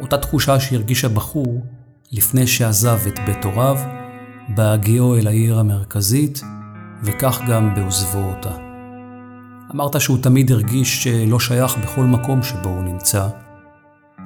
אותה 0.00 0.18
תחושה 0.18 0.60
שהרגיש 0.60 1.04
הבחור 1.04 1.66
לפני 2.12 2.46
שעזב 2.46 2.98
את 3.06 3.18
בית 3.26 3.44
הוריו, 3.44 3.76
בהגיעו 4.48 5.16
אל 5.16 5.26
העיר 5.26 5.58
המרכזית, 5.58 6.40
וכך 7.02 7.40
גם 7.48 7.74
בעוזבו 7.74 8.18
אותה. 8.18 8.50
אמרת 9.74 10.00
שהוא 10.00 10.22
תמיד 10.22 10.52
הרגיש 10.52 11.04
שלא 11.04 11.40
שייך 11.40 11.78
בכל 11.78 12.04
מקום 12.04 12.42
שבו 12.42 12.68
הוא 12.68 12.82
נמצא, 12.82 13.28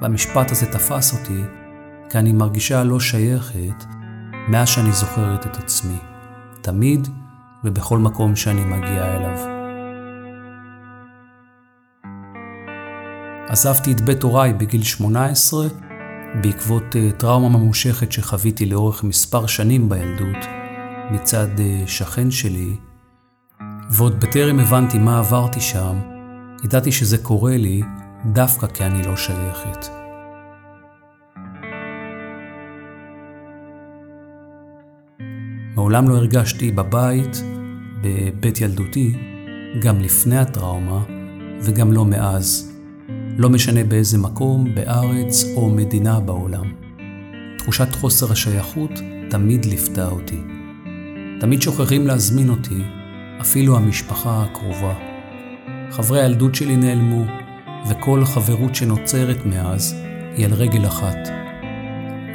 והמשפט 0.01 0.51
הזה 0.51 0.65
תפס 0.65 1.13
אותי, 1.13 1.41
כי 2.09 2.17
אני 2.17 2.33
מרגישה 2.33 2.83
לא 2.83 2.99
שייכת 2.99 3.85
מאז 4.47 4.69
שאני 4.69 4.91
זוכרת 4.91 5.45
את 5.45 5.57
עצמי, 5.57 5.97
תמיד 6.61 7.07
ובכל 7.63 7.97
מקום 7.97 8.35
שאני 8.35 8.65
מגיעה 8.65 9.15
אליו. 9.15 9.55
עזבתי 13.47 13.91
את 13.91 14.01
בית 14.01 14.23
הוריי 14.23 14.53
בגיל 14.53 14.83
18, 14.83 15.67
בעקבות 16.41 16.95
אה, 16.95 17.11
טראומה 17.17 17.49
ממושכת 17.49 18.11
שחוויתי 18.11 18.65
לאורך 18.65 19.03
מספר 19.03 19.47
שנים 19.47 19.89
בילדות 19.89 20.45
מצד 21.11 21.59
אה, 21.59 21.83
שכן 21.87 22.31
שלי, 22.31 22.75
ועוד 23.91 24.19
בטרם 24.19 24.59
הבנתי 24.59 24.99
מה 24.99 25.19
עברתי 25.19 25.61
שם, 25.61 25.95
ידעתי 26.63 26.91
שזה 26.91 27.17
קורה 27.17 27.57
לי 27.57 27.81
דווקא 28.25 28.67
כי 28.67 28.83
אני 28.83 29.03
לא 29.03 29.15
שייכת. 29.15 29.87
מעולם 35.75 36.09
לא 36.09 36.15
הרגשתי 36.15 36.71
בבית, 36.71 37.37
בבית 38.01 38.61
ילדותי, 38.61 39.15
גם 39.81 39.99
לפני 39.99 40.37
הטראומה 40.37 41.03
וגם 41.61 41.91
לא 41.91 42.05
מאז. 42.05 42.74
לא 43.37 43.49
משנה 43.49 43.83
באיזה 43.83 44.17
מקום, 44.17 44.75
בארץ 44.75 45.45
או 45.55 45.69
מדינה 45.69 46.19
בעולם. 46.19 46.71
תחושת 47.57 47.95
חוסר 47.95 48.31
השייכות 48.31 48.91
תמיד 49.29 49.65
ליוותה 49.65 50.07
אותי. 50.07 50.41
תמיד 51.39 51.61
שוכחים 51.61 52.07
להזמין 52.07 52.49
אותי, 52.49 52.81
אפילו 53.41 53.77
המשפחה 53.77 54.43
הקרובה. 54.43 54.93
חברי 55.91 56.21
הילדות 56.21 56.55
שלי 56.55 56.75
נעלמו, 56.75 57.25
וכל 57.89 58.25
חברות 58.25 58.75
שנוצרת 58.75 59.45
מאז 59.45 59.95
היא 60.35 60.45
על 60.45 60.53
רגל 60.53 60.87
אחת. 60.87 61.17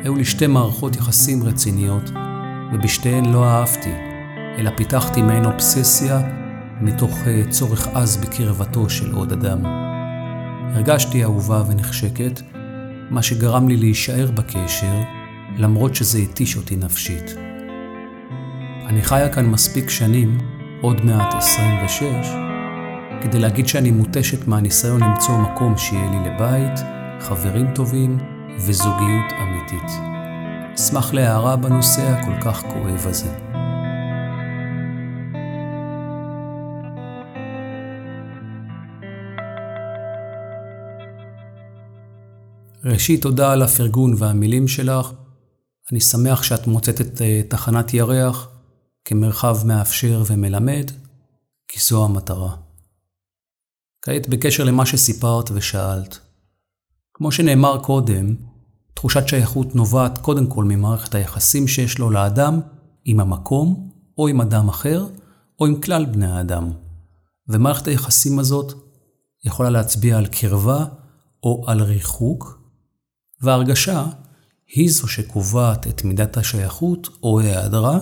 היו 0.03 0.17
לי 0.17 0.25
שתי 0.25 0.47
מערכות 0.47 0.97
יחסים 0.97 1.43
רציניות, 1.43 2.11
ובשתיהן 2.73 3.33
לא 3.33 3.45
אהבתי, 3.45 3.93
אלא 4.59 4.71
פיתחתי 4.77 5.23
מעין 5.23 5.45
אובססיה 5.45 6.21
מתוך 6.81 7.19
אה, 7.27 7.43
צורך 7.51 7.89
עז 7.89 8.17
בקרבתו 8.17 8.91
של 8.91 9.13
עוד 9.13 9.33
אדם. 9.33 9.90
הרגשתי 10.75 11.23
אהובה 11.25 11.63
ונחשקת, 11.69 12.41
מה 13.11 13.23
שגרם 13.23 13.69
לי 13.69 13.77
להישאר 13.77 14.31
בקשר, 14.35 15.01
למרות 15.59 15.95
שזה 15.95 16.19
התיש 16.19 16.57
אותי 16.57 16.77
נפשית. 16.77 17.35
אני 18.87 19.03
חיה 19.03 19.29
כאן 19.29 19.47
מספיק 19.47 19.91
שנים, 19.91 20.39
עוד 20.81 21.05
מעט 21.05 21.35
26, 21.35 22.05
כדי 23.23 23.39
להגיד 23.39 23.69
שאני 23.69 23.91
מותשת 23.91 24.49
מהניסיון 24.49 25.03
למצוא 25.03 25.39
מקום 25.39 25.77
שיהיה 25.77 26.11
לי 26.11 26.31
לבית, 26.31 26.81
חברים 27.21 27.75
טובים 27.75 28.19
וזוגיות 28.59 29.33
אמיתית. 29.43 29.91
אשמח 30.75 31.15
להערה 31.15 31.57
בנושא 31.57 32.03
הכל 32.03 32.41
כך 32.41 32.63
כואב 32.63 33.07
הזה. 33.07 33.50
ראשית, 42.85 43.23
תודה 43.23 43.53
על 43.53 43.63
הפרגון 43.63 44.15
והמילים 44.19 44.69
שלך. 44.69 45.13
אני 45.93 46.01
שמח 46.01 46.43
שאת 46.43 46.67
מוצאת 46.67 47.01
את 47.01 47.23
אה, 47.23 47.41
תחנת 47.49 47.95
ירח 47.95 48.49
כמרחב 49.05 49.59
מאפשר 49.65 50.23
ומלמד, 50.27 50.91
כי 51.69 51.81
זו 51.81 52.05
המטרה. 52.05 52.57
כעת 54.03 54.29
בקשר 54.29 54.65
למה 54.65 54.87
שסיפרת 54.87 55.51
ושאלת. 55.55 56.19
כמו 57.15 57.33
שנאמר 57.33 57.79
קודם, 57.83 58.35
תחושת 58.95 59.29
שייכות 59.29 59.75
נובעת 59.75 60.19
קודם 60.19 60.47
כל 60.47 60.65
ממערכת 60.65 61.15
היחסים 61.15 61.69
שיש 61.69 61.99
לו 61.99 62.11
לאדם 62.11 62.61
עם 63.05 63.21
המקום, 63.21 63.91
או 64.19 64.29
עם 64.29 64.41
אדם 64.41 64.69
אחר, 64.69 65.07
או 65.61 65.67
עם 65.67 65.81
כלל 65.81 66.05
בני 66.05 66.27
האדם. 66.27 66.71
ומערכת 67.49 67.87
היחסים 67.87 68.39
הזאת 68.39 68.73
יכולה 69.45 69.71
להצביע 69.71 70.19
על 70.19 70.27
קרבה 70.27 70.85
או 71.43 71.65
על 71.67 71.83
ריחוק, 71.83 72.60
וההרגשה 73.43 74.07
היא 74.75 74.91
זו 74.91 75.09
שקובעת 75.09 75.87
את 75.87 76.05
מידת 76.05 76.37
השייכות 76.37 77.09
או 77.23 77.41
היעדרה, 77.41 77.99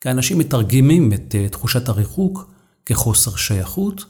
כי 0.00 0.10
אנשים 0.10 0.38
מתרגמים 0.38 1.12
את 1.12 1.34
אה, 1.34 1.48
תחושת 1.48 1.88
הריחוק 1.88 2.50
כחוסר 2.86 3.36
שייכות, 3.36 4.04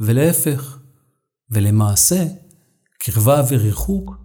ולהפך. 0.00 0.80
ולמעשה, 1.50 2.26
קרבה 2.98 3.42
וריחוק 3.48 4.16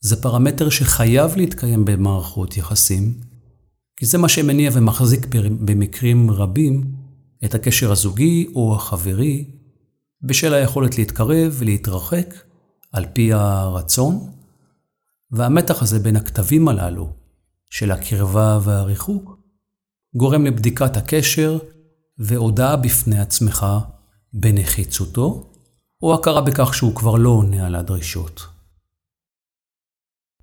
זה 0.00 0.22
פרמטר 0.22 0.68
שחייב 0.68 1.36
להתקיים 1.36 1.84
במערכות 1.84 2.56
יחסים, 2.56 3.14
כי 3.96 4.06
זה 4.06 4.18
מה 4.18 4.28
שמניע 4.28 4.70
ומחזיק 4.74 5.26
במקרים 5.60 6.30
רבים 6.30 6.94
את 7.44 7.54
הקשר 7.54 7.92
הזוגי 7.92 8.46
או 8.54 8.74
החברי, 8.74 9.44
בשל 10.22 10.54
היכולת 10.54 10.98
להתקרב 10.98 11.54
ולהתרחק 11.58 12.34
על 12.92 13.06
פי 13.12 13.32
הרצון, 13.32 14.30
והמתח 15.32 15.82
הזה 15.82 15.98
בין 15.98 16.16
הכתבים 16.16 16.68
הללו, 16.68 17.12
של 17.70 17.90
הקרבה 17.90 18.58
והריחוק, 18.62 19.38
גורם 20.14 20.46
לבדיקת 20.46 20.96
הקשר 20.96 21.58
והודעה 22.18 22.76
בפני 22.76 23.20
עצמך 23.20 23.66
בנחיצותו, 24.32 25.50
או 26.02 26.14
הכרה 26.14 26.40
בכך 26.40 26.74
שהוא 26.74 26.94
כבר 26.94 27.14
לא 27.14 27.28
עונה 27.28 27.66
על 27.66 27.74
הדרישות. 27.74 28.46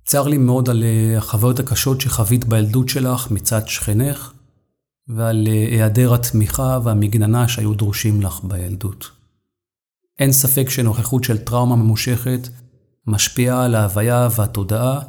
צר 0.04 0.28
לי 0.28 0.38
מאוד 0.38 0.70
על 0.70 0.82
אה, 0.82 1.18
החוויות 1.18 1.58
הקשות 1.60 2.00
שחווית 2.00 2.44
בילדות 2.44 2.88
שלך 2.88 3.30
מצד 3.30 3.68
שכנך, 3.68 4.32
ועל 5.08 5.48
אה, 5.48 5.52
היעדר 5.52 6.14
התמיכה 6.14 6.78
והמגננה 6.84 7.48
שהיו 7.48 7.74
דרושים 7.74 8.22
לך 8.22 8.40
בילדות. 8.44 9.10
אין 10.18 10.32
ספק 10.32 10.70
שנוכחות 10.70 11.24
של 11.24 11.38
טראומה 11.38 11.76
ממושכת 11.76 12.48
משפיעה 13.06 13.64
על 13.64 13.74
ההוויה 13.74 14.28
והתודעה, 14.36 15.00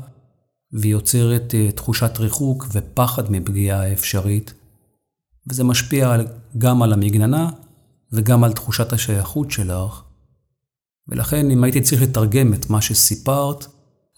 ויוצרת 0.74 1.54
uh, 1.54 1.72
תחושת 1.76 2.18
ריחוק 2.20 2.68
ופחד 2.74 3.32
מפגיעה 3.32 3.94
אפשרית, 3.94 4.54
וזה 5.50 5.64
משפיע 5.64 6.18
גם 6.58 6.82
על 6.82 6.94
המגננה 6.94 7.50
וגם 8.12 8.44
על 8.44 8.54
תחושת 8.54 8.94
השייכות 8.94 9.52
שלך. 9.52 10.04
ולכן 11.08 11.52
אם 11.52 11.64
הייתי 11.64 11.82
צריך 11.82 12.02
לתרגם 12.02 12.54
את 12.54 12.70
מה 12.70 12.82
שסיפרת 12.82 13.66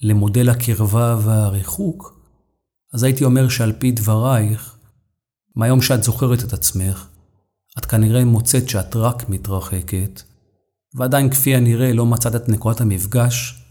למודל 0.02 0.50
הקרבה 0.50 1.18
והריחוק, 1.24 2.20
אז 2.94 3.04
הייתי 3.04 3.24
אומר 3.24 3.50
שעל 3.50 3.74
פי 3.80 3.92
דברייך, 3.92 4.76
מהיום 5.56 5.82
שאת 5.82 6.04
זוכרת 6.04 6.44
את 6.44 6.54
עצמך, 6.54 7.08
את 7.78 7.86
כנראה 7.86 8.26
מוצאת 8.26 8.70
שאת 8.70 8.96
רק 8.96 9.30
מתרחקת, 9.30 10.22
ועדיין 10.96 11.30
כפי 11.30 11.56
הנראה 11.56 11.94
לא 11.94 12.06
מצאת 12.06 12.36
את 12.36 12.50
נקודת 12.50 12.82
המפגש 12.82 13.63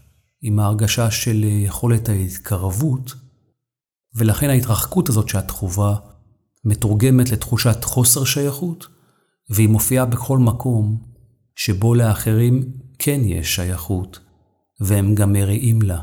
עם 0.45 0.59
ההרגשה 0.59 1.11
של 1.11 1.43
יכולת 1.43 2.09
ההתקרבות, 2.09 3.13
ולכן 4.15 4.49
ההתרחקות 4.49 5.09
הזאת 5.09 5.29
שאת 5.29 5.51
חווה 5.51 5.95
מתורגמת 6.65 7.29
לתחושת 7.29 7.83
חוסר 7.83 8.23
שייכות, 8.23 8.87
והיא 9.49 9.69
מופיעה 9.69 10.05
בכל 10.05 10.37
מקום 10.37 10.97
שבו 11.55 11.95
לאחרים 11.95 12.71
כן 12.99 13.21
יש 13.23 13.55
שייכות, 13.55 14.19
והם 14.79 15.15
גם 15.15 15.33
מריעים 15.33 15.81
לה. 15.81 16.01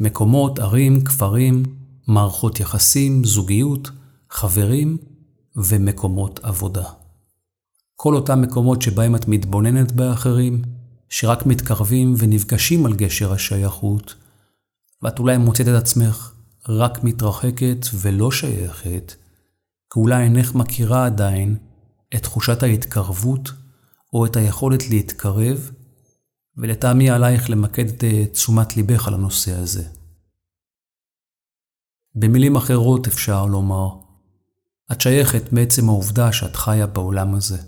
מקומות, 0.00 0.58
ערים, 0.58 1.04
כפרים, 1.04 1.62
מערכות 2.08 2.60
יחסים, 2.60 3.24
זוגיות, 3.24 3.90
חברים 4.30 4.96
ומקומות 5.56 6.40
עבודה. 6.42 6.84
כל 7.96 8.14
אותם 8.14 8.42
מקומות 8.42 8.82
שבהם 8.82 9.16
את 9.16 9.28
מתבוננת 9.28 9.92
באחרים, 9.92 10.62
שרק 11.08 11.46
מתקרבים 11.46 12.14
ונפגשים 12.18 12.86
על 12.86 12.94
גשר 12.94 13.32
השייכות, 13.32 14.14
ואת 15.02 15.18
אולי 15.18 15.38
מוצאת 15.38 15.68
את 15.68 15.74
עצמך 15.74 16.32
רק 16.68 17.04
מתרחקת 17.04 17.86
ולא 17.94 18.30
שייכת, 18.30 19.14
כי 19.92 20.00
אולי 20.00 20.24
אינך 20.24 20.54
מכירה 20.54 21.06
עדיין 21.06 21.56
את 22.14 22.22
תחושת 22.22 22.62
ההתקרבות 22.62 23.52
או 24.12 24.26
את 24.26 24.36
היכולת 24.36 24.90
להתקרב, 24.90 25.70
ולטעמי 26.56 27.10
עלייך 27.10 27.50
למקד 27.50 27.88
את 27.88 28.04
אה, 28.04 28.26
תשומת 28.26 28.76
ליבך 28.76 29.08
על 29.08 29.14
הנושא 29.14 29.54
הזה. 29.54 29.84
במילים 32.14 32.56
אחרות 32.56 33.06
אפשר 33.06 33.46
לומר, 33.46 33.88
את 34.92 35.00
שייכת 35.00 35.52
מעצם 35.52 35.88
העובדה 35.88 36.32
שאת 36.32 36.56
חיה 36.56 36.86
בעולם 36.86 37.34
הזה. 37.34 37.58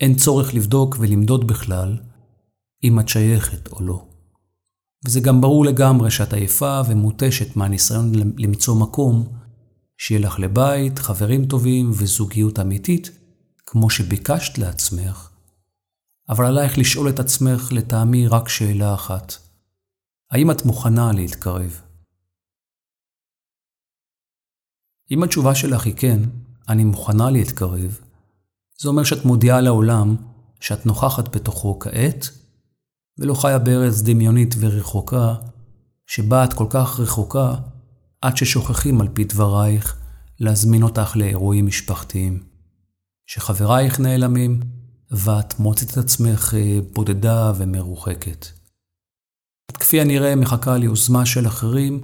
אין 0.00 0.16
צורך 0.16 0.54
לבדוק 0.54 0.96
ולמדוד 1.00 1.46
בכלל 1.46 1.98
אם 2.84 3.00
את 3.00 3.08
שייכת 3.08 3.72
או 3.72 3.82
לא. 3.82 4.06
וזה 5.04 5.20
גם 5.20 5.40
ברור 5.40 5.64
לגמרי 5.64 6.10
שאת 6.10 6.32
עייפה 6.32 6.80
ומותשת 6.88 7.56
מהניסיון 7.56 8.12
למצוא 8.38 8.80
מקום 8.80 9.36
שיהיה 9.98 10.20
לך 10.20 10.38
לבית, 10.38 10.98
חברים 10.98 11.46
טובים 11.46 11.90
וזוגיות 11.90 12.58
אמיתית, 12.58 13.10
כמו 13.66 13.90
שביקשת 13.90 14.58
לעצמך, 14.58 15.30
אבל 16.28 16.44
עלייך 16.44 16.78
לשאול 16.78 17.08
את 17.08 17.18
עצמך 17.20 17.72
לטעמי 17.72 18.28
רק 18.28 18.48
שאלה 18.48 18.94
אחת: 18.94 19.32
האם 20.30 20.50
את 20.50 20.64
מוכנה 20.64 21.12
להתקרב? 21.12 21.80
אם 25.10 25.22
התשובה 25.22 25.54
שלך 25.54 25.86
היא 25.86 25.94
כן, 25.96 26.20
אני 26.68 26.84
מוכנה 26.84 27.30
להתקרב, 27.30 28.00
זה 28.80 28.88
אומר 28.88 29.04
שאת 29.04 29.24
מודיעה 29.24 29.60
לעולם 29.60 30.16
שאת 30.60 30.86
נוכחת 30.86 31.36
בתוכו 31.36 31.78
כעת, 31.78 32.39
ולא 33.20 33.34
חיה 33.34 33.58
בארץ 33.58 34.00
דמיונית 34.00 34.54
ורחוקה, 34.58 35.34
שבה 36.06 36.44
את 36.44 36.52
כל 36.52 36.66
כך 36.70 37.00
רחוקה, 37.00 37.54
עד 38.20 38.36
ששוכחים 38.36 39.00
על 39.00 39.08
פי 39.08 39.24
דברייך 39.24 39.96
להזמין 40.40 40.82
אותך 40.82 41.16
לאירועים 41.16 41.66
משפחתיים. 41.66 42.42
שחברייך 43.26 44.00
נעלמים, 44.00 44.60
ואת 45.10 45.58
מוצאת 45.58 45.90
את 45.90 45.98
עצמך 45.98 46.54
אה, 46.56 46.78
בודדה 46.92 47.52
ומרוחקת. 47.56 48.46
את 49.70 49.76
כפי 49.76 50.00
הנראה 50.00 50.36
מחכה 50.36 50.76
ליוזמה 50.76 51.26
של 51.26 51.46
אחרים, 51.46 52.00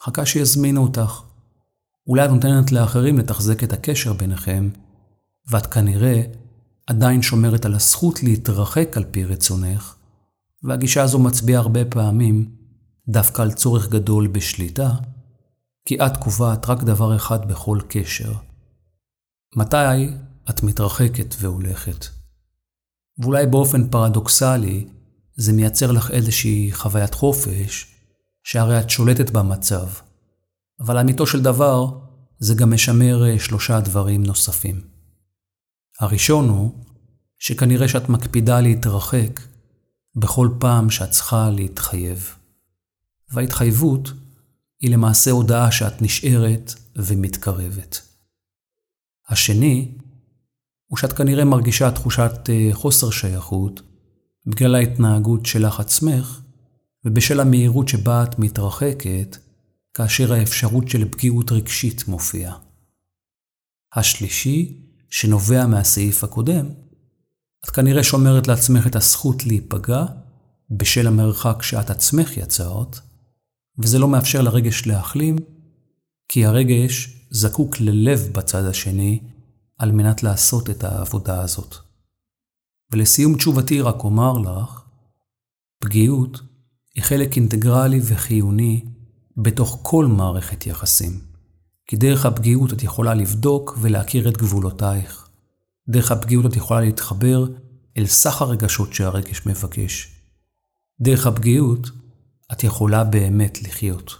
מחכה 0.00 0.26
שיזמינו 0.26 0.82
אותך. 0.82 1.22
אולי 2.06 2.24
את 2.24 2.30
נותנת 2.30 2.72
לאחרים 2.72 3.18
לתחזק 3.18 3.64
את 3.64 3.72
הקשר 3.72 4.12
ביניכם, 4.12 4.68
ואת 5.50 5.66
כנראה 5.66 6.22
עדיין 6.86 7.22
שומרת 7.22 7.64
על 7.64 7.74
הזכות 7.74 8.22
להתרחק 8.22 8.96
על 8.96 9.04
פי 9.10 9.24
רצונך, 9.24 9.94
והגישה 10.64 11.02
הזו 11.02 11.18
מצביעה 11.18 11.60
הרבה 11.60 11.84
פעמים 11.84 12.56
דווקא 13.08 13.42
על 13.42 13.52
צורך 13.52 13.88
גדול 13.88 14.26
בשליטה, 14.26 14.90
כי 15.86 15.96
את 15.96 16.16
קובעת 16.16 16.66
רק 16.70 16.82
דבר 16.82 17.16
אחד 17.16 17.48
בכל 17.48 17.78
קשר. 17.88 18.32
מתי 19.56 20.08
את 20.50 20.62
מתרחקת 20.62 21.34
והולכת? 21.38 22.06
ואולי 23.18 23.46
באופן 23.46 23.88
פרדוקסלי, 23.88 24.88
זה 25.36 25.52
מייצר 25.52 25.92
לך 25.92 26.10
איזושהי 26.10 26.72
חוויית 26.72 27.14
חופש, 27.14 27.94
שהרי 28.44 28.80
את 28.80 28.90
שולטת 28.90 29.30
במצב. 29.30 29.86
אבל 30.80 30.96
לאמיתו 30.96 31.26
של 31.26 31.42
דבר, 31.42 32.00
זה 32.38 32.54
גם 32.54 32.72
משמר 32.72 33.24
אה, 33.24 33.38
שלושה 33.38 33.80
דברים 33.80 34.22
נוספים. 34.22 34.80
הראשון 36.00 36.48
הוא 36.48 36.72
שכנראה 37.38 37.88
שאת 37.88 38.08
מקפידה 38.08 38.60
להתרחק 38.60 39.40
בכל 40.16 40.48
פעם 40.58 40.90
שאת 40.90 41.10
צריכה 41.10 41.50
להתחייב. 41.50 42.34
וההתחייבות 43.32 44.12
היא 44.80 44.90
למעשה 44.90 45.30
הודעה 45.30 45.72
שאת 45.72 46.02
נשארת 46.02 46.74
ומתקרבת. 46.96 48.00
השני 49.28 49.98
הוא 50.86 50.98
שאת 50.98 51.12
כנראה 51.12 51.44
מרגישה 51.44 51.90
תחושת 51.90 52.32
אה, 52.48 52.68
חוסר 52.72 53.10
שייכות 53.10 53.82
בגלל 54.46 54.74
ההתנהגות 54.74 55.46
שלך 55.46 55.80
עצמך 55.80 56.40
ובשל 57.04 57.40
המהירות 57.40 57.88
שבה 57.88 58.22
את 58.22 58.38
מתרחקת 58.38 59.36
כאשר 59.94 60.32
האפשרות 60.32 60.88
של 60.88 61.08
פגיעות 61.10 61.52
רגשית 61.52 62.08
מופיעה. 62.08 62.58
השלישי, 63.94 64.80
שנובע 65.10 65.66
מהסעיף 65.66 66.24
הקודם, 66.24 66.66
את 67.64 67.70
כנראה 67.70 68.02
שומרת 68.02 68.48
לעצמך 68.48 68.86
את 68.86 68.96
הזכות 68.96 69.46
להיפגע 69.46 70.04
בשל 70.70 71.06
המרחק 71.06 71.62
שאת 71.62 71.90
עצמך 71.90 72.36
יצרת, 72.36 72.98
וזה 73.78 73.98
לא 73.98 74.08
מאפשר 74.08 74.42
לרגש 74.42 74.86
להחלים, 74.86 75.36
כי 76.28 76.44
הרגש 76.44 77.26
זקוק 77.30 77.80
ללב 77.80 78.28
בצד 78.32 78.64
השני 78.64 79.20
על 79.78 79.92
מנת 79.92 80.22
לעשות 80.22 80.70
את 80.70 80.84
העבודה 80.84 81.42
הזאת. 81.42 81.74
ולסיום 82.92 83.36
תשובתי 83.36 83.80
רק 83.80 84.04
אומר 84.04 84.38
לך, 84.38 84.80
פגיעות 85.78 86.40
היא 86.94 87.04
חלק 87.04 87.36
אינטגרלי 87.36 88.00
וחיוני 88.04 88.84
בתוך 89.36 89.78
כל 89.82 90.06
מערכת 90.06 90.66
יחסים. 90.66 91.20
כי 91.86 91.96
דרך 91.96 92.26
הפגיעות 92.26 92.72
את 92.72 92.82
יכולה 92.82 93.14
לבדוק 93.14 93.78
ולהכיר 93.80 94.28
את 94.28 94.36
גבולותייך. 94.36 95.23
דרך 95.88 96.12
הפגיעות 96.12 96.46
את 96.46 96.56
יכולה 96.56 96.80
להתחבר 96.80 97.46
אל 97.96 98.06
סך 98.06 98.42
הרגשות 98.42 98.92
שהרגש 98.92 99.46
מבקש. 99.46 100.08
דרך 101.00 101.26
הפגיעות 101.26 101.90
את 102.52 102.64
יכולה 102.64 103.04
באמת 103.04 103.62
לחיות. 103.62 104.14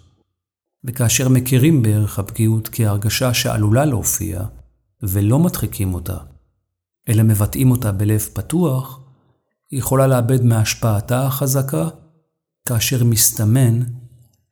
וכאשר 0.84 1.28
מכירים 1.28 1.82
בערך 1.82 2.18
הפגיעות 2.18 2.68
כהרגשה 2.72 3.34
שעלולה 3.34 3.84
להופיע, 3.84 4.44
ולא 5.02 5.38
מדחיקים 5.38 5.94
אותה, 5.94 6.16
אלא 7.08 7.22
מבטאים 7.22 7.70
אותה 7.70 7.92
בלב 7.92 8.28
פתוח, 8.32 9.00
היא 9.70 9.78
יכולה 9.78 10.06
לאבד 10.06 10.44
מהשפעתה 10.44 11.26
החזקה, 11.26 11.88
כאשר 12.68 13.04
מסתמן 13.04 13.80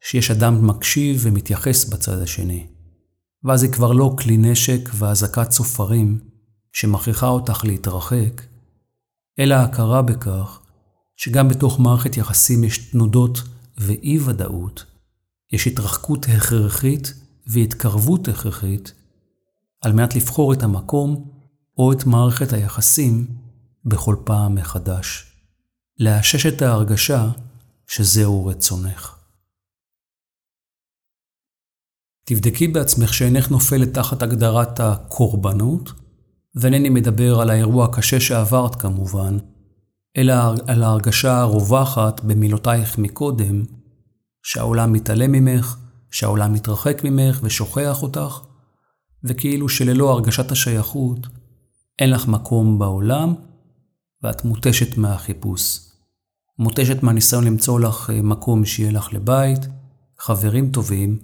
שיש 0.01 0.31
אדם 0.31 0.67
מקשיב 0.67 1.21
ומתייחס 1.23 1.85
בצד 1.85 2.19
השני. 2.19 2.67
ואז 3.45 3.63
היא 3.63 3.73
כבר 3.73 3.93
לא 3.93 4.17
כלי 4.19 4.37
נשק 4.37 4.91
ואזעקת 4.95 5.49
צופרים 5.49 6.32
שמכריחה 6.73 7.27
אותך 7.27 7.65
להתרחק, 7.65 8.43
אלא 9.39 9.55
הכרה 9.55 10.03
בכך 10.03 10.61
שגם 11.17 11.49
בתוך 11.49 11.81
מערכת 11.81 12.17
יחסים 12.17 12.65
יש 12.65 12.91
תנודות 12.91 13.39
ואי-ודאות, 13.79 14.85
יש 15.53 15.67
התרחקות 15.67 16.27
הכרחית 16.37 17.15
והתקרבות 17.47 18.29
הכרחית, 18.29 18.93
על 19.81 19.93
מנת 19.93 20.17
לבחור 20.17 20.53
את 20.53 20.63
המקום 20.63 21.31
או 21.79 21.93
את 21.93 22.07
מערכת 22.07 22.53
היחסים 22.53 23.27
בכל 23.85 24.17
פעם 24.25 24.55
מחדש. 24.55 25.33
לאשש 25.99 26.47
את 26.47 26.63
ההרגשה 26.63 27.31
שזהו 27.87 28.47
רצונך. 28.47 29.17
תבדקי 32.25 32.69
בעצמך 32.69 33.15
שאינך 33.15 33.51
נופלת 33.51 33.95
תחת 33.95 34.23
הגדרת 34.23 34.81
הקורבנות, 34.81 35.93
ואינני 36.55 36.89
מדבר 36.89 37.41
על 37.41 37.51
האירוע 37.51 37.85
הקשה 37.85 38.21
שעברת 38.21 38.75
כמובן, 38.75 39.39
אלא 40.17 40.35
על 40.67 40.83
ההרגשה 40.83 41.41
הרווחת 41.41 42.21
במילותייך 42.25 42.99
מקודם, 42.99 43.63
שהעולם 44.43 44.93
מתעלם 44.93 45.33
ממך, 45.33 45.77
שהעולם 46.11 46.53
מתרחק 46.53 47.03
ממך 47.05 47.41
ושוכח 47.43 48.03
אותך, 48.03 48.41
וכאילו 49.25 49.69
שללא 49.69 50.11
הרגשת 50.11 50.51
השייכות, 50.51 51.27
אין 51.99 52.11
לך 52.11 52.29
מקום 52.29 52.79
בעולם, 52.79 53.35
ואת 54.23 54.45
מותשת 54.45 54.99
מהחיפוש. 54.99 55.79
מותשת 56.59 57.03
מהניסיון 57.03 57.45
למצוא 57.45 57.81
לך 57.81 58.11
אה, 58.11 58.23
מקום 58.23 58.65
שיהיה 58.65 58.93
לך 58.93 59.13
לבית, 59.13 59.61
חברים 60.19 60.71
טובים 60.71 61.19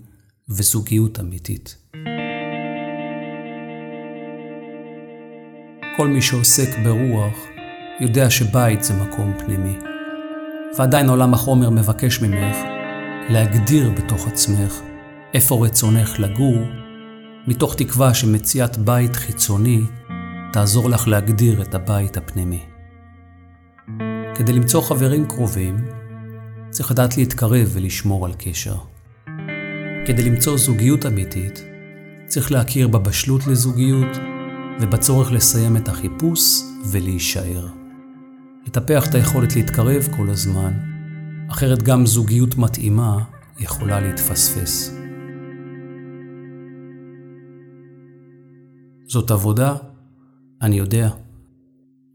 וזוגיות 0.48 1.20
אמיתית. 1.20 1.77
כל 5.98 6.08
מי 6.08 6.22
שעוסק 6.22 6.78
ברוח 6.84 7.46
יודע 8.00 8.30
שבית 8.30 8.82
זה 8.82 8.94
מקום 8.94 9.32
פנימי. 9.38 9.78
ועדיין 10.78 11.08
עולם 11.08 11.34
החומר 11.34 11.70
מבקש 11.70 12.20
ממך 12.22 12.56
להגדיר 13.28 13.90
בתוך 13.90 14.26
עצמך 14.26 14.80
איפה 15.34 15.66
רצונך 15.66 16.20
לגור, 16.20 16.56
מתוך 17.46 17.74
תקווה 17.74 18.14
שמציאת 18.14 18.76
בית 18.76 19.16
חיצוני 19.16 19.80
תעזור 20.52 20.90
לך 20.90 21.08
להגדיר 21.08 21.62
את 21.62 21.74
הבית 21.74 22.16
הפנימי. 22.16 22.62
כדי 24.34 24.52
למצוא 24.52 24.82
חברים 24.82 25.26
קרובים, 25.26 25.76
צריך 26.70 26.90
לדעת 26.90 27.16
להתקרב 27.16 27.68
ולשמור 27.72 28.26
על 28.26 28.32
קשר. 28.38 28.76
כדי 30.06 30.22
למצוא 30.22 30.58
זוגיות 30.58 31.06
אמיתית, 31.06 31.64
צריך 32.26 32.52
להכיר 32.52 32.88
בבשלות 32.88 33.46
לזוגיות 33.46 34.27
ובצורך 34.80 35.32
לסיים 35.32 35.76
את 35.76 35.88
החיפוש 35.88 36.62
ולהישאר. 36.90 37.66
לטפח 38.66 39.08
את 39.08 39.14
היכולת 39.14 39.56
להתקרב 39.56 40.08
כל 40.16 40.30
הזמן, 40.30 40.72
אחרת 41.50 41.82
גם 41.82 42.06
זוגיות 42.06 42.56
מתאימה 42.56 43.24
יכולה 43.58 44.00
להתפספס. 44.00 44.94
זאת 49.08 49.30
עבודה, 49.30 49.76
אני 50.62 50.78
יודע. 50.78 51.10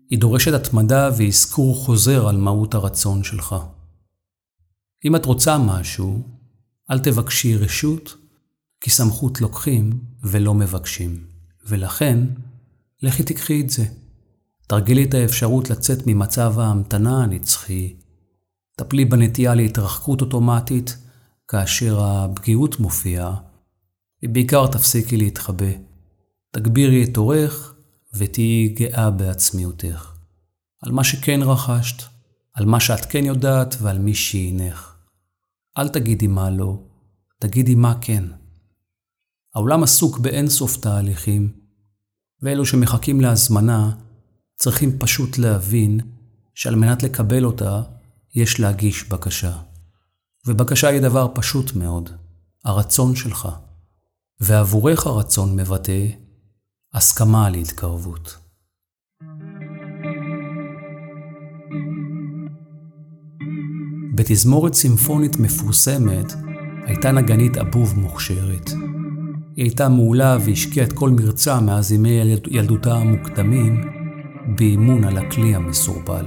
היא 0.09 0.19
דורשת 0.19 0.53
התמדה 0.53 1.09
ואזכור 1.17 1.75
חוזר 1.75 2.27
על 2.27 2.37
מהות 2.37 2.73
הרצון 2.73 3.23
שלך. 3.23 3.55
אם 5.05 5.15
את 5.15 5.25
רוצה 5.25 5.57
משהו, 5.57 6.23
אל 6.91 6.99
תבקשי 6.99 7.57
רשות, 7.57 8.17
כי 8.81 8.89
סמכות 8.89 9.41
לוקחים 9.41 9.99
ולא 10.23 10.53
מבקשים, 10.53 11.23
ולכן 11.67 12.19
לכי 13.03 13.23
תקחי 13.23 13.61
את 13.61 13.69
זה. 13.69 13.85
תרגילי 14.67 15.03
את 15.03 15.13
האפשרות 15.13 15.69
לצאת 15.69 15.97
ממצב 16.07 16.59
ההמתנה 16.59 17.23
הנצחי. 17.23 17.95
טפלי 18.75 19.05
בנטייה 19.05 19.55
להתרחקות 19.55 20.21
אוטומטית 20.21 20.97
כאשר 21.47 21.99
הפגיעות 22.01 22.79
מופיעה, 22.79 23.35
ובעיקר 24.23 24.67
תפסיקי 24.67 25.17
להתחבא. 25.17 25.71
תגבירי 26.51 27.03
את 27.03 27.17
עורך 27.17 27.75
ותהיי 28.17 28.67
גאה 28.67 29.11
בעצמיותך. 29.11 30.11
על 30.81 30.91
מה 30.91 31.03
שכן 31.03 31.39
רכשת, 31.43 32.03
על 32.53 32.65
מה 32.65 32.79
שאת 32.79 33.05
כן 33.05 33.25
יודעת 33.25 33.75
ועל 33.81 33.99
מי 33.99 34.15
שהינך. 34.15 34.95
אל 35.77 35.89
תגידי 35.89 36.27
מה 36.27 36.49
לא, 36.49 36.83
תגידי 37.39 37.75
מה 37.75 37.93
כן. 38.01 38.23
העולם 39.55 39.83
עסוק 39.83 40.19
באינסוף 40.19 40.77
תהליכים, 40.77 41.62
ואלו 42.43 42.65
שמחכים 42.65 43.21
להזמנה 43.21 43.91
צריכים 44.55 44.99
פשוט 44.99 45.37
להבין 45.37 45.99
שעל 46.55 46.75
מנת 46.75 47.03
לקבל 47.03 47.45
אותה, 47.45 47.81
יש 48.35 48.59
להגיש 48.59 49.09
בקשה. 49.09 49.57
ובקשה 50.47 50.87
היא 50.87 51.01
דבר 51.01 51.27
פשוט 51.33 51.75
מאוד, 51.75 52.09
הרצון 52.65 53.15
שלך. 53.15 53.49
ועבורך 54.39 55.07
הרצון 55.07 55.55
מבטא 55.55 56.07
הסכמה 56.93 57.47
על 57.47 57.55
התקרבות. 57.55 58.37
בתזמורת 64.15 64.73
סימפונית 64.73 65.39
מפורסמת 65.39 66.33
הייתה 66.85 67.11
נגנית 67.11 67.57
אבוב 67.57 67.99
מוכשרת. 67.99 68.71
היא 69.55 69.65
הייתה 69.65 69.89
מעולה 69.89 70.37
והשקיעה 70.45 70.85
את 70.85 70.93
כל 70.93 71.09
מרצה 71.09 71.59
מאז 71.59 71.91
ימי 71.91 72.21
ילדותה 72.47 72.95
המוקדמים 72.95 73.81
באימון 74.47 75.03
על 75.03 75.17
הכלי 75.17 75.55
המסורבל. 75.55 76.25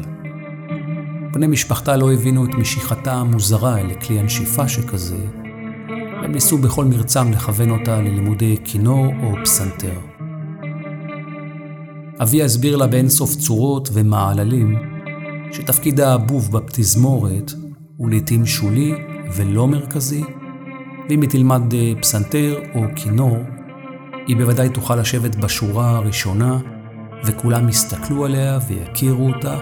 בני 1.32 1.46
משפחתה 1.46 1.96
לא 1.96 2.12
הבינו 2.12 2.44
את 2.44 2.54
משיכתה 2.54 3.12
המוזרה 3.12 3.78
אל 3.78 3.94
כלי 3.94 4.18
הנשיפה 4.18 4.68
שכזה, 4.68 5.26
והם 6.22 6.32
ניסו 6.32 6.58
בכל 6.58 6.84
מרצם 6.84 7.32
לכוון 7.32 7.70
אותה 7.70 8.00
ללימודי 8.00 8.56
כינור 8.64 9.06
או 9.22 9.34
פסנתר. 9.44 9.98
אבי 12.22 12.42
הסביר 12.42 12.76
לה 12.76 12.86
באינסוף 12.86 13.34
צורות 13.34 13.88
ומעללים 13.92 14.76
שתפקיד 15.52 16.00
האבוב 16.00 16.52
בפתזמורת 16.52 17.52
הוא 17.96 18.10
לעתים 18.10 18.46
שולי 18.46 18.94
ולא 19.36 19.68
מרכזי, 19.68 20.24
ואם 21.08 21.20
היא 21.20 21.30
תלמד 21.30 21.74
אה, 21.74 21.92
פסנתר 22.00 22.60
או 22.74 22.82
כינור, 22.96 23.38
היא 24.26 24.36
בוודאי 24.36 24.68
תוכל 24.68 24.96
לשבת 24.96 25.34
בשורה 25.36 25.96
הראשונה, 25.96 26.58
וכולם 27.24 27.68
יסתכלו 27.68 28.24
עליה 28.24 28.58
ויכירו 28.68 29.28
אותה, 29.28 29.58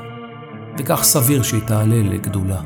וכך 0.78 1.02
סביר 1.02 1.42
שהיא 1.42 1.62
תעלה 1.66 2.02
לגדולה. 2.02 2.60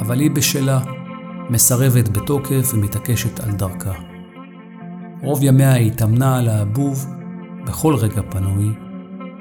אבל 0.00 0.20
היא 0.20 0.30
בשלה, 0.30 0.80
מסרבת 1.50 2.08
בתוקף 2.08 2.70
ומתעקשת 2.74 3.40
על 3.40 3.52
דרכה. 3.52 3.92
רוב 5.22 5.42
ימיה 5.42 5.72
היא 5.72 5.92
התאמנה 5.92 6.38
על 6.38 6.48
האבוב 6.48 7.06
בכל 7.66 7.94
רגע 7.94 8.22
פנוי, 8.30 8.85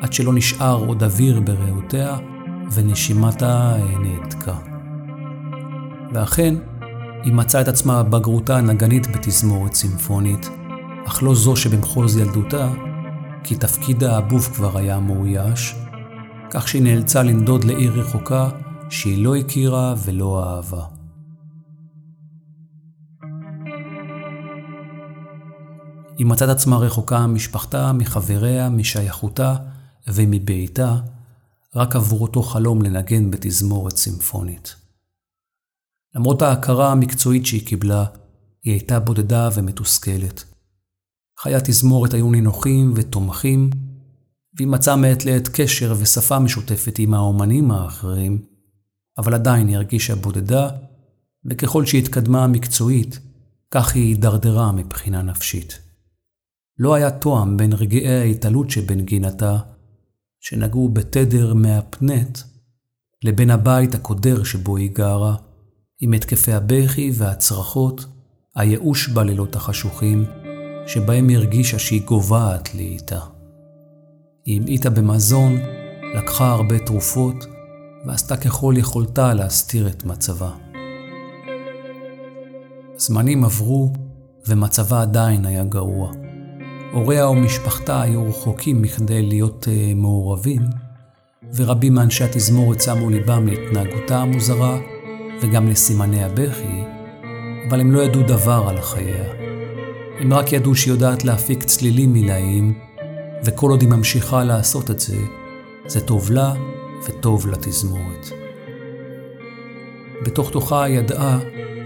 עד 0.02 0.14
שלא 0.14 0.34
נשאר 0.34 0.86
עוד 0.88 1.04
אוויר 1.04 1.40
בריאותיה 1.40 2.18
ונשימתה 2.72 3.76
נעתקה. 4.00 4.56
ואכן, 6.14 6.56
היא 7.24 7.34
מצאה 7.34 7.62
את 7.62 7.68
עצמה 7.68 8.04
בגרותה 8.04 8.62
נגנית 8.62 9.16
בתזמורת 9.16 9.74
סימפונית, 9.74 10.50
אך 11.08 11.24
לא 11.24 11.36
זו 11.36 11.56
שבמחוז 11.56 12.18
ילדותה, 12.18 12.70
כי 13.44 13.56
תפקיד 13.56 14.04
האבוב 14.04 14.50
כבר 14.56 14.78
היה 14.78 15.00
מאויש, 15.00 15.76
כך 16.52 16.68
שהיא 16.68 16.84
נאלצה 16.84 17.24
לנדוד 17.24 17.64
לעיר 17.64 18.00
רחוקה 18.00 18.50
שהיא 18.90 19.24
לא 19.24 19.36
הכירה 19.36 19.96
ולא 20.06 20.44
אהבה. 20.44 20.84
היא 26.18 26.28
מצאת 26.28 26.50
עצמה 26.50 26.78
רחוקה 26.78 27.28
ממשפחתה, 27.28 27.94
מחבריה, 27.94 28.70
משייכותה 28.70 29.56
ומביתה, 30.08 30.98
רק 31.76 31.96
עבור 31.96 32.22
אותו 32.22 32.44
חלום 32.44 32.82
לנגן 32.82 33.32
בתזמורת 33.32 33.98
סימפונית. 33.98 34.76
למרות 36.16 36.42
ההכרה 36.42 36.92
המקצועית 36.92 37.46
שהיא 37.46 37.68
קיבלה, 37.68 38.06
היא 38.64 38.74
הייתה 38.74 39.00
בודדה 39.00 39.50
ומתוסכלת. 39.56 40.44
חיי 41.40 41.56
התזמורת 41.56 42.14
היו 42.14 42.32
נינוחים 42.32 42.94
ותומכים, 42.96 43.70
והיא 44.58 44.68
מצאה 44.68 44.96
מעת 44.96 45.26
לעת 45.26 45.48
קשר 45.54 45.96
ושפה 46.00 46.40
משותפת 46.40 47.00
עם 47.00 47.14
האומנים 47.14 47.72
האחרים, 47.72 48.46
אבל 49.18 49.34
עדיין 49.34 49.68
היא 49.68 49.76
הרגישה 49.76 50.16
בודדה, 50.16 50.70
וככל 51.46 51.86
שהיא 51.86 52.02
התקדמה 52.02 52.48
מקצועית, 52.48 53.20
כך 53.72 53.96
היא 53.96 54.04
הידרדרה 54.04 54.72
מבחינה 54.72 55.22
נפשית. 55.22 55.80
לא 56.78 56.94
היה 56.94 57.12
תואם 57.12 57.58
בין 57.58 57.74
רגעי 57.74 58.22
ההתעלות 58.22 58.70
שבנגינתה, 58.70 59.60
שנגעו 60.48 60.90
בתדר 60.90 61.54
מהפנט, 61.54 62.40
לבין 63.24 63.50
הבית 63.50 63.96
הקודר 63.96 64.44
שבו 64.44 64.78
היא 64.78 64.92
גרה, 64.94 65.36
עם 66.02 66.14
התקפי 66.14 66.54
הבכי 66.54 67.12
והצרחות, 67.14 68.06
הייאוש 68.56 69.10
בלילות 69.10 69.56
החשוכים, 69.56 70.26
שבהם 70.88 71.30
הרגישה 71.30 71.80
שהיא 71.80 72.02
גוועת 72.06 72.76
לאיתה. 72.76 73.20
היא 74.46 74.62
המעיטה 74.62 74.90
במזון, 74.90 75.54
לקחה 76.16 76.52
הרבה 76.52 76.80
תרופות, 76.80 77.46
ועשתה 78.06 78.38
ככל 78.38 78.74
יכולתה 78.78 79.34
להסתיר 79.34 79.88
את 79.88 80.04
מצבה. 80.04 80.52
זמנים 82.98 83.46
עברו, 83.46 83.94
ומצבה 84.48 85.02
עדיין 85.02 85.46
היה 85.46 85.64
גרוע. 85.64 86.12
הוריה 86.96 87.30
ומשפחתה 87.30 88.02
היו 88.02 88.30
רחוקים 88.30 88.82
מכדי 88.82 89.22
להיות 89.22 89.68
uh, 89.68 89.96
מעורבים, 89.96 90.62
ורבים 91.56 91.94
מאנשי 91.94 92.24
התזמורת 92.24 92.82
שמו 92.82 93.10
ליבם 93.10 93.48
להתנהגותה 93.48 94.18
המוזרה 94.18 94.80
וגם 95.42 95.68
לסימני 95.68 96.24
הבכי, 96.24 96.84
אבל 97.70 97.80
הם 97.80 97.92
לא 97.92 98.00
ידעו 98.00 98.22
דבר 98.24 98.66
על 98.70 98.82
חייה. 98.82 99.26
הם 100.20 100.34
רק 100.34 100.54
ידעו 100.54 100.76
שהיא 100.76 100.94
יודעת 100.94 101.24
להפיק 101.24 101.64
צלילים 101.64 102.14
מילאיים, 102.14 102.74
וכל 103.46 103.70
עוד 103.70 103.82
היא 103.82 103.90
ממשיכה 103.90 104.44
לעשות 104.44 104.92
את 104.92 105.00
זה, 105.00 105.18
זה 105.88 106.02
טוב 106.02 106.32
לה 106.32 106.54
וטוב 107.08 107.48
לתזמורת. 107.48 108.30
בתוך 110.26 110.52
תוכה 110.52 110.90
ידעה 110.90 111.40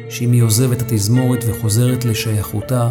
שאם 0.10 0.32
היא 0.32 0.44
עוזבת 0.44 0.82
התזמורת 0.82 1.44
וחוזרת 1.48 2.06
לשייכותה, 2.06 2.90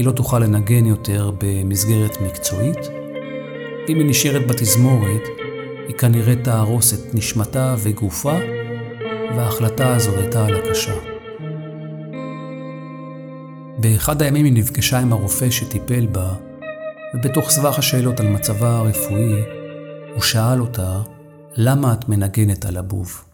היא 0.00 0.06
לא 0.06 0.12
תוכל 0.12 0.38
לנגן 0.38 0.86
יותר 0.86 1.30
במסגרת 1.38 2.20
מקצועית. 2.20 2.78
אם 3.88 3.98
היא 3.98 4.06
נשארת 4.06 4.46
בתזמורת, 4.46 5.22
היא 5.88 5.96
כנראה 5.96 6.36
תהרוס 6.36 6.94
את 6.94 7.14
נשמתה 7.14 7.74
וגופה, 7.78 8.34
וההחלטה 9.36 9.94
הזו 9.94 10.10
הייתה 10.16 10.46
על 10.46 10.56
הקשה. 10.56 10.94
באחד 13.78 14.22
הימים 14.22 14.44
היא 14.44 14.52
נפגשה 14.52 14.98
עם 14.98 15.12
הרופא 15.12 15.50
שטיפל 15.50 16.06
בה, 16.06 16.34
ובתוך 17.14 17.50
סבך 17.50 17.78
השאלות 17.78 18.20
על 18.20 18.28
מצבה 18.28 18.76
הרפואי, 18.76 19.42
הוא 20.14 20.22
שאל 20.22 20.60
אותה, 20.60 21.00
למה 21.56 21.92
את 21.92 22.08
מנגנת 22.08 22.64
על 22.64 22.76
הבוב? 22.76 23.24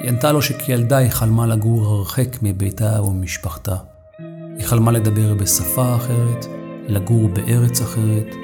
היא 0.00 0.08
ענתה 0.08 0.32
לו 0.32 0.42
שכילדה 0.42 0.96
היא 0.96 1.10
חלמה 1.10 1.46
לגור 1.46 1.86
הרחק 1.86 2.42
מביתה 2.42 3.02
וממשפחתה. 3.02 3.76
היא 4.58 4.66
חלמה 4.66 4.92
לדבר 4.92 5.34
בשפה 5.34 5.96
אחרת, 5.96 6.46
לגור 6.88 7.28
בארץ 7.28 7.80
אחרת, 7.80 8.34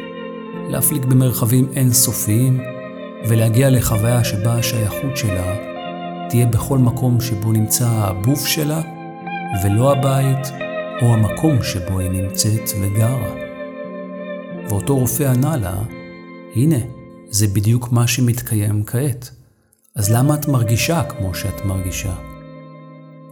להפליג 0.69 1.05
במרחבים 1.05 1.69
אינסופיים 1.77 2.61
ולהגיע 3.29 3.71
לחוויה 3.71 4.25
שבה 4.25 4.55
השייכות 4.55 5.17
שלה 5.17 5.57
תהיה 6.29 6.47
בכל 6.47 6.79
מקום 6.79 7.21
שבו 7.21 7.53
נמצא 7.53 7.89
הבוף 7.89 8.47
שלה, 8.47 8.83
ולא 9.65 9.93
הבית 9.93 10.49
או 11.03 11.07
המקום 11.07 11.63
שבו 11.63 11.99
היא 11.99 12.11
נמצאת 12.11 12.71
וגרה. 12.81 13.35
ואותו 14.69 14.97
רופא 14.97 15.23
ענה 15.23 15.57
לה, 15.57 15.83
הנה, 16.55 16.79
זה 17.31 17.47
בדיוק 17.47 17.93
מה 17.93 18.07
שמתקיים 18.07 18.85
כעת. 18.85 19.31
אז 19.95 20.13
למה 20.13 20.35
את 20.35 20.49
מרגישה 20.49 21.03
כמו 21.03 21.35
שאת 21.35 21.65
מרגישה? 21.65 22.15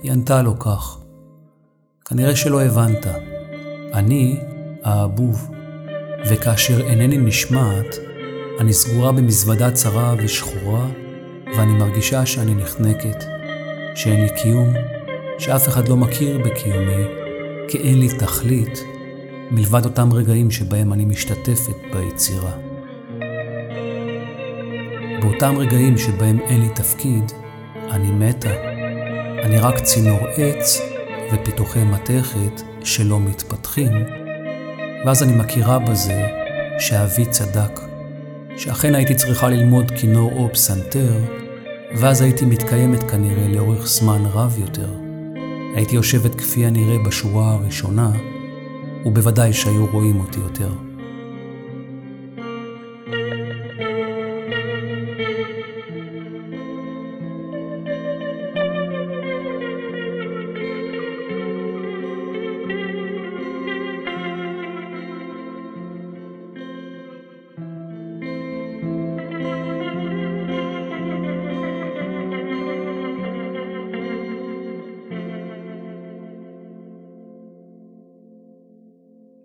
היא 0.02 0.12
ענתה 0.12 0.42
לו 0.42 0.58
כך, 0.58 1.01
כנראה 2.12 2.36
שלא 2.36 2.62
הבנת. 2.62 3.06
אני 3.94 4.36
האבוב, 4.84 5.50
וכאשר 6.26 6.80
אינני 6.80 7.18
נשמעת, 7.18 7.96
אני 8.60 8.72
סגורה 8.72 9.12
במזוודה 9.12 9.70
צרה 9.70 10.14
ושחורה, 10.18 10.86
ואני 11.56 11.72
מרגישה 11.72 12.26
שאני 12.26 12.54
נחנקת, 12.54 13.24
שאין 13.94 14.20
לי 14.22 14.28
קיום, 14.42 14.72
שאף 15.38 15.68
אחד 15.68 15.88
לא 15.88 15.96
מכיר 15.96 16.38
בקיומי, 16.38 17.04
כי 17.68 17.78
אין 17.78 18.00
לי 18.00 18.08
תכלית, 18.18 18.84
מלבד 19.50 19.84
אותם 19.84 20.12
רגעים 20.12 20.50
שבהם 20.50 20.92
אני 20.92 21.04
משתתפת 21.04 21.76
ביצירה. 21.92 22.52
באותם 25.22 25.54
רגעים 25.58 25.98
שבהם 25.98 26.38
אין 26.40 26.60
לי 26.60 26.68
תפקיד, 26.74 27.32
אני 27.90 28.10
מתה. 28.10 28.54
אני 29.42 29.58
רק 29.58 29.80
צינור 29.80 30.18
עץ 30.36 30.91
ופיתוחי 31.32 31.84
מתכת 31.84 32.62
שלא 32.84 33.20
מתפתחים, 33.20 33.92
ואז 35.06 35.22
אני 35.22 35.36
מכירה 35.36 35.78
בזה 35.78 36.26
שאבי 36.78 37.26
צדק, 37.26 37.80
שאכן 38.56 38.94
הייתי 38.94 39.14
צריכה 39.14 39.48
ללמוד 39.48 39.90
כינור 39.90 40.32
או 40.32 40.48
פסנתר, 40.52 41.20
ואז 41.96 42.20
הייתי 42.22 42.44
מתקיימת 42.44 43.10
כנראה 43.10 43.48
לאורך 43.48 43.86
זמן 43.86 44.22
רב 44.32 44.56
יותר. 44.58 44.88
הייתי 45.76 45.94
יושבת 45.96 46.34
כפי 46.34 46.66
הנראה 46.66 46.98
בשורה 46.98 47.52
הראשונה, 47.52 48.10
ובוודאי 49.04 49.52
שהיו 49.52 49.86
רואים 49.92 50.20
אותי 50.20 50.40
יותר. 50.40 50.91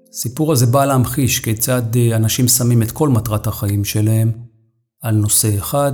הסיפור 0.10 0.52
הזה 0.52 0.66
בא 0.66 0.86
להמחיש 0.86 1.40
כיצד 1.40 1.96
אה, 1.96 2.16
אנשים 2.16 2.48
שמים 2.48 2.84
את 2.84 2.92
כל 2.92 3.10
מטרת 3.10 3.48
החיים 3.48 3.86
שלהם 3.86 4.32
על 5.02 5.16
נושא 5.16 5.58
אחד, 5.58 5.92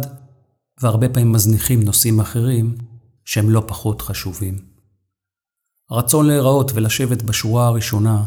והרבה 0.82 1.10
פעמים 1.10 1.32
מזניחים 1.32 1.84
נושאים 1.84 2.20
אחרים 2.20 2.78
שהם 3.26 3.50
לא 3.50 3.64
פחות 3.68 4.02
חשובים. 4.02 4.58
הרצון 5.90 6.28
להיראות 6.28 6.72
ולשבת 6.74 7.22
בשורה 7.22 7.68
הראשונה 7.68 8.26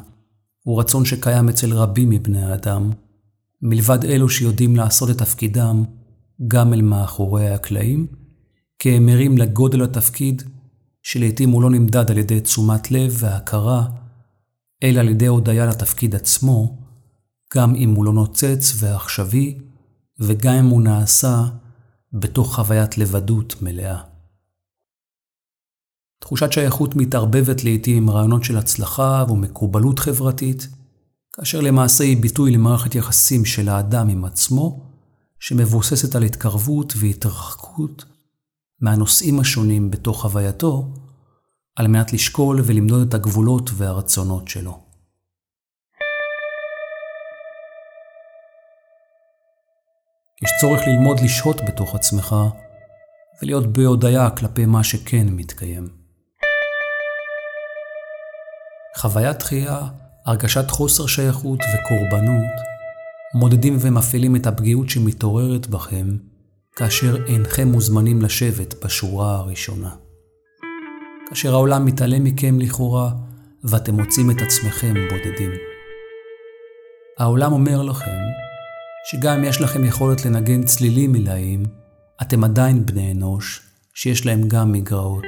הוא 0.62 0.80
רצון 0.80 1.04
שקיים 1.04 1.48
אצל 1.48 1.72
רבים 1.72 2.10
מבני 2.10 2.42
האדם, 2.42 2.90
מלבד 3.62 4.04
אלו 4.04 4.28
שיודעים 4.28 4.76
לעשות 4.76 5.10
את 5.10 5.18
תפקידם 5.18 5.84
גם 6.48 6.72
אל 6.72 6.82
מאחורי 6.82 7.50
הקלעים, 7.50 8.06
כי 8.78 8.90
הם 8.90 9.06
מרים 9.06 9.38
לגודל 9.38 9.82
התפקיד, 9.82 10.42
שלעיתים 11.02 11.50
הוא 11.50 11.62
לא 11.62 11.70
נמדד 11.70 12.10
על 12.10 12.18
ידי 12.18 12.40
תשומת 12.40 12.90
לב 12.90 13.16
והכרה, 13.18 13.86
אלא 14.82 15.00
על 15.00 15.08
ידי 15.08 15.26
הודיה 15.26 15.66
לתפקיד 15.66 16.14
עצמו, 16.14 16.78
גם 17.56 17.74
אם 17.74 17.94
הוא 17.94 18.04
לא 18.04 18.12
נוצץ 18.12 18.72
ועכשווי, 18.78 19.58
וגם 20.20 20.54
אם 20.54 20.66
הוא 20.66 20.82
נעשה 20.82 21.44
בתוך 22.12 22.54
חוויית 22.54 22.98
לבדות 22.98 23.62
מלאה. 23.62 24.02
תחושת 26.20 26.52
שייכות 26.52 26.96
מתערבבת 26.96 27.64
לעתים 27.64 27.96
עם 27.96 28.10
רעיונות 28.10 28.44
של 28.44 28.56
הצלחה 28.56 29.24
ומקובלות 29.28 29.98
חברתית, 29.98 30.68
כאשר 31.32 31.60
למעשה 31.60 32.04
היא 32.04 32.22
ביטוי 32.22 32.50
למערכת 32.50 32.94
יחסים 32.94 33.44
של 33.44 33.68
האדם 33.68 34.08
עם 34.08 34.24
עצמו, 34.24 34.90
שמבוססת 35.40 36.14
על 36.14 36.22
התקרבות 36.22 36.92
והתרחקות 36.96 38.04
מהנושאים 38.80 39.40
השונים 39.40 39.90
בתוך 39.90 40.24
הווייתו, 40.24 40.94
על 41.76 41.88
מנת 41.88 42.12
לשקול 42.12 42.60
ולמדוד 42.64 43.08
את 43.08 43.14
הגבולות 43.14 43.70
והרצונות 43.74 44.48
שלו. 44.48 44.78
יש 50.42 50.50
צורך 50.60 50.80
ללמוד 50.86 51.20
לשהות 51.24 51.60
בתוך 51.68 51.94
עצמך 51.94 52.34
ולהיות 53.42 53.66
בהודיה 53.66 54.30
כלפי 54.30 54.66
מה 54.66 54.84
שכן 54.84 55.26
מתקיים. 55.30 55.88
חוויית 58.96 59.38
תחייה, 59.38 59.80
הרגשת 60.24 60.70
חוסר 60.70 61.06
שייכות 61.06 61.60
וקורבנות 61.60 62.56
מודדים 63.34 63.76
ומפעילים 63.80 64.36
את 64.36 64.46
הפגיעות 64.46 64.90
שמתעוררת 64.90 65.66
בכם 65.66 66.16
כאשר 66.76 67.26
אינכם 67.26 67.68
מוזמנים 67.68 68.22
לשבת 68.22 68.84
בשורה 68.84 69.36
הראשונה. 69.36 70.05
כאשר 71.28 71.54
העולם 71.54 71.84
מתעלם 71.84 72.24
מכם 72.24 72.60
לכאורה, 72.60 73.10
ואתם 73.64 73.94
מוצאים 73.94 74.30
את 74.30 74.36
עצמכם 74.42 74.94
בודדים. 74.94 75.50
העולם 77.18 77.52
אומר 77.52 77.82
לכם 77.82 78.18
שגם 79.10 79.38
אם 79.38 79.44
יש 79.44 79.60
לכם 79.60 79.84
יכולת 79.84 80.24
לנגן 80.24 80.62
צלילים 80.62 81.12
מלאים, 81.12 81.62
אתם 82.22 82.44
עדיין 82.44 82.86
בני 82.86 83.12
אנוש 83.12 83.60
שיש 83.94 84.26
להם 84.26 84.48
גם 84.48 84.72
מגרעות, 84.72 85.24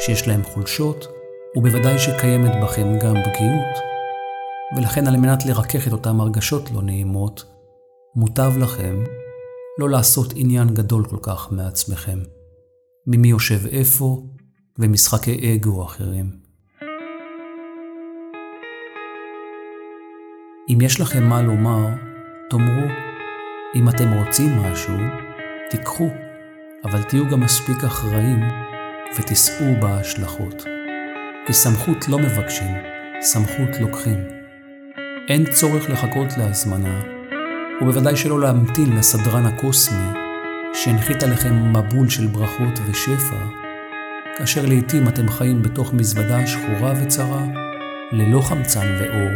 שיש 0.00 0.28
להם 0.28 0.42
חולשות, 0.42 1.06
ובוודאי 1.56 1.98
שקיימת 1.98 2.52
בכם 2.62 2.98
גם 2.98 3.14
פגיעות, 3.24 3.76
ולכן 4.76 5.06
על 5.06 5.16
מנת 5.16 5.46
לרכך 5.46 5.88
את 5.88 5.92
אותן 5.92 6.20
הרגשות 6.20 6.70
לא 6.70 6.82
נעימות, 6.82 7.44
מוטב 8.16 8.52
לכם 8.58 9.04
לא 9.78 9.90
לעשות 9.90 10.32
עניין 10.36 10.68
גדול 10.74 11.04
כל 11.04 11.18
כך 11.22 11.52
מעצמכם. 11.52 12.18
ממי 13.06 13.28
יושב 13.28 13.66
איפה, 13.66 14.22
ומשחקי 14.78 15.56
אגו 15.56 15.84
אחרים. 15.84 16.30
אם 20.68 20.78
יש 20.80 21.00
לכם 21.00 21.28
מה 21.28 21.42
לומר, 21.42 21.86
תאמרו. 22.50 22.88
אם 23.74 23.88
אתם 23.88 24.12
רוצים 24.12 24.58
משהו, 24.58 24.94
תיקחו, 25.70 26.08
אבל 26.84 27.02
תהיו 27.02 27.30
גם 27.30 27.40
מספיק 27.40 27.84
אחראים 27.84 28.40
ותישאו 29.18 29.66
בהשלכות. 29.80 30.64
כי 31.46 31.52
סמכות 31.52 32.08
לא 32.08 32.18
מבקשים, 32.18 32.74
סמכות 33.20 33.80
לוקחים. 33.80 34.18
אין 35.28 35.44
צורך 35.52 35.90
לחכות 35.90 36.36
להזמנה, 36.38 37.00
ובוודאי 37.80 38.16
שלא 38.16 38.40
להמתין 38.40 38.96
לסדרן 38.96 39.46
הקוסמי 39.46 40.08
שהנחית 40.74 41.22
עליכם 41.22 41.72
מבול 41.76 42.08
של 42.08 42.26
ברכות 42.26 42.78
ושפע, 42.86 43.67
כאשר 44.38 44.66
לעתים 44.66 45.08
אתם 45.08 45.28
חיים 45.28 45.62
בתוך 45.62 45.94
מזוודה 45.94 46.46
שחורה 46.46 46.92
וצרה, 47.02 47.46
ללא 48.12 48.40
חמצן 48.40 48.86
ואור, 49.00 49.30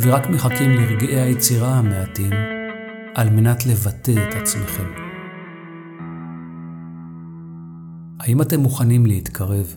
ורק 0.00 0.30
מחכים 0.30 0.70
לרגעי 0.70 1.20
היצירה 1.20 1.74
המעטים 1.74 2.32
על 3.14 3.30
מנת 3.30 3.66
לבטא 3.66 4.10
את 4.10 4.34
עצמכם. 4.34 4.84
האם 8.20 8.42
אתם 8.42 8.60
מוכנים 8.60 9.06
להתקרב? 9.06 9.74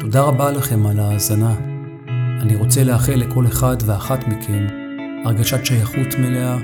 תודה 0.00 0.20
רבה 0.20 0.52
לכם 0.52 0.86
על 0.86 1.00
ההאזנה. 1.00 1.54
אני 2.42 2.56
רוצה 2.56 2.84
לאחל 2.84 3.14
לכל 3.14 3.46
אחד 3.46 3.76
ואחת 3.86 4.28
מכם 4.28 4.79
הרגשת 5.24 5.64
שייכות 5.64 6.14
מלאה 6.18 6.56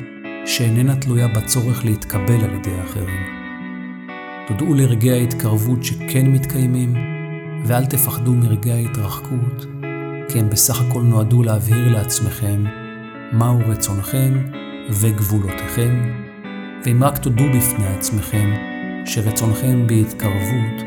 שאיננה 0.47 0.97
תלויה 0.97 1.29
בצורך 1.29 1.85
להתקבל 1.85 2.45
על 2.45 2.55
ידי 2.55 2.71
האחרים. 2.71 3.23
תודעו 4.47 4.75
לרגעי 4.75 5.11
ההתקרבות 5.11 5.85
שכן 5.85 6.27
מתקיימים, 6.27 6.95
ואל 7.67 7.87
תפחדו 7.87 8.35
מרגעי 8.35 8.73
ההתרחקות, 8.73 9.67
כי 10.29 10.39
הם 10.39 10.51
בסך 10.51 10.81
הכל 10.81 11.03
נועדו 11.03 11.43
להבהיר 11.43 11.93
לעצמכם 11.93 12.65
מהו 13.33 13.59
רצונכם 13.69 14.35
וגבולותיכם, 14.91 16.13
ואם 16.85 17.05
רק 17.05 17.19
תודו 17.19 17.45
בפני 17.57 17.87
עצמכם 17.87 18.55
שרצונכם 19.05 19.87
בהתקרבות, 19.87 20.83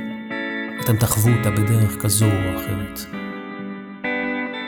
אתם 0.84 0.98
תחוו 0.98 1.32
אותה 1.38 1.52
בדרך 1.52 1.96
כזו 2.02 2.26
או 2.26 2.60
אחרת. 2.60 3.19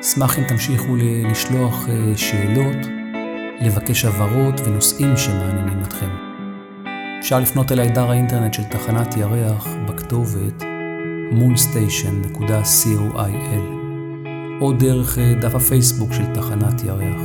אשמח 0.01 0.39
אם 0.39 0.43
תמשיכו 0.47 0.95
לשלוח 0.95 1.89
אה, 1.89 2.17
שאלות, 2.17 2.87
לבקש 3.61 4.05
הבהרות 4.05 4.61
ונושאים 4.65 5.17
שמעניינים 5.17 5.83
אתכם. 5.83 6.09
אפשר 7.19 7.39
לפנות 7.39 7.71
אל 7.71 7.79
אתר 7.79 8.11
האינטרנט 8.11 8.53
של 8.53 8.63
תחנת 8.63 9.17
ירח 9.17 9.67
בכתובת 9.87 10.63
moonstation.coil 11.31 13.61
או 14.61 14.73
דרך 14.73 15.17
אה, 15.17 15.33
דף 15.41 15.55
הפייסבוק 15.55 16.13
של 16.13 16.25
תחנת 16.33 16.83
ירח. 16.83 17.21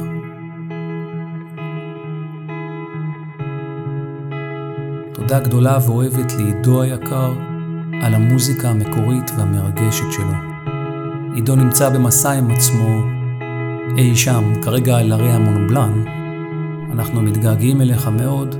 תודה 5.12 5.40
גדולה 5.40 5.78
ואוהבת 5.86 6.32
לעידו 6.32 6.82
היקר 6.82 7.32
על 8.02 8.14
המוזיקה 8.14 8.68
המקורית 8.68 9.30
והמרגשת 9.36 10.12
שלו. 10.12 10.55
עידו 11.36 11.56
נמצא 11.56 11.90
במסע 11.90 12.32
עם 12.32 12.50
עצמו 12.50 13.02
אי 13.98 14.16
שם, 14.16 14.52
כרגע 14.62 14.96
על 14.96 15.12
הרי 15.12 15.32
המונובלן. 15.32 16.04
אנחנו 16.92 17.22
מתגעגעים 17.22 17.80
אליך 17.80 18.08
מאוד, 18.08 18.54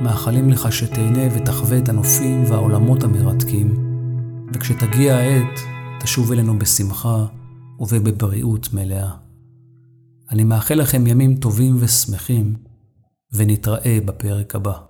מאחלים 0.00 0.50
לך 0.50 0.72
שתהנה 0.72 1.34
ותחווה 1.34 1.78
את 1.78 1.88
הנופים 1.88 2.44
והעולמות 2.46 3.04
המרתקים, 3.04 3.74
וכשתגיע 4.54 5.16
העת, 5.16 5.60
תשוב 6.00 6.32
אלינו 6.32 6.58
בשמחה 6.58 7.26
ובבריאות 7.80 8.72
מלאה. 8.72 9.10
אני 10.30 10.44
מאחל 10.44 10.74
לכם 10.74 11.06
ימים 11.06 11.36
טובים 11.36 11.76
ושמחים, 11.80 12.54
ונתראה 13.32 13.98
בפרק 14.04 14.54
הבא. 14.54 14.89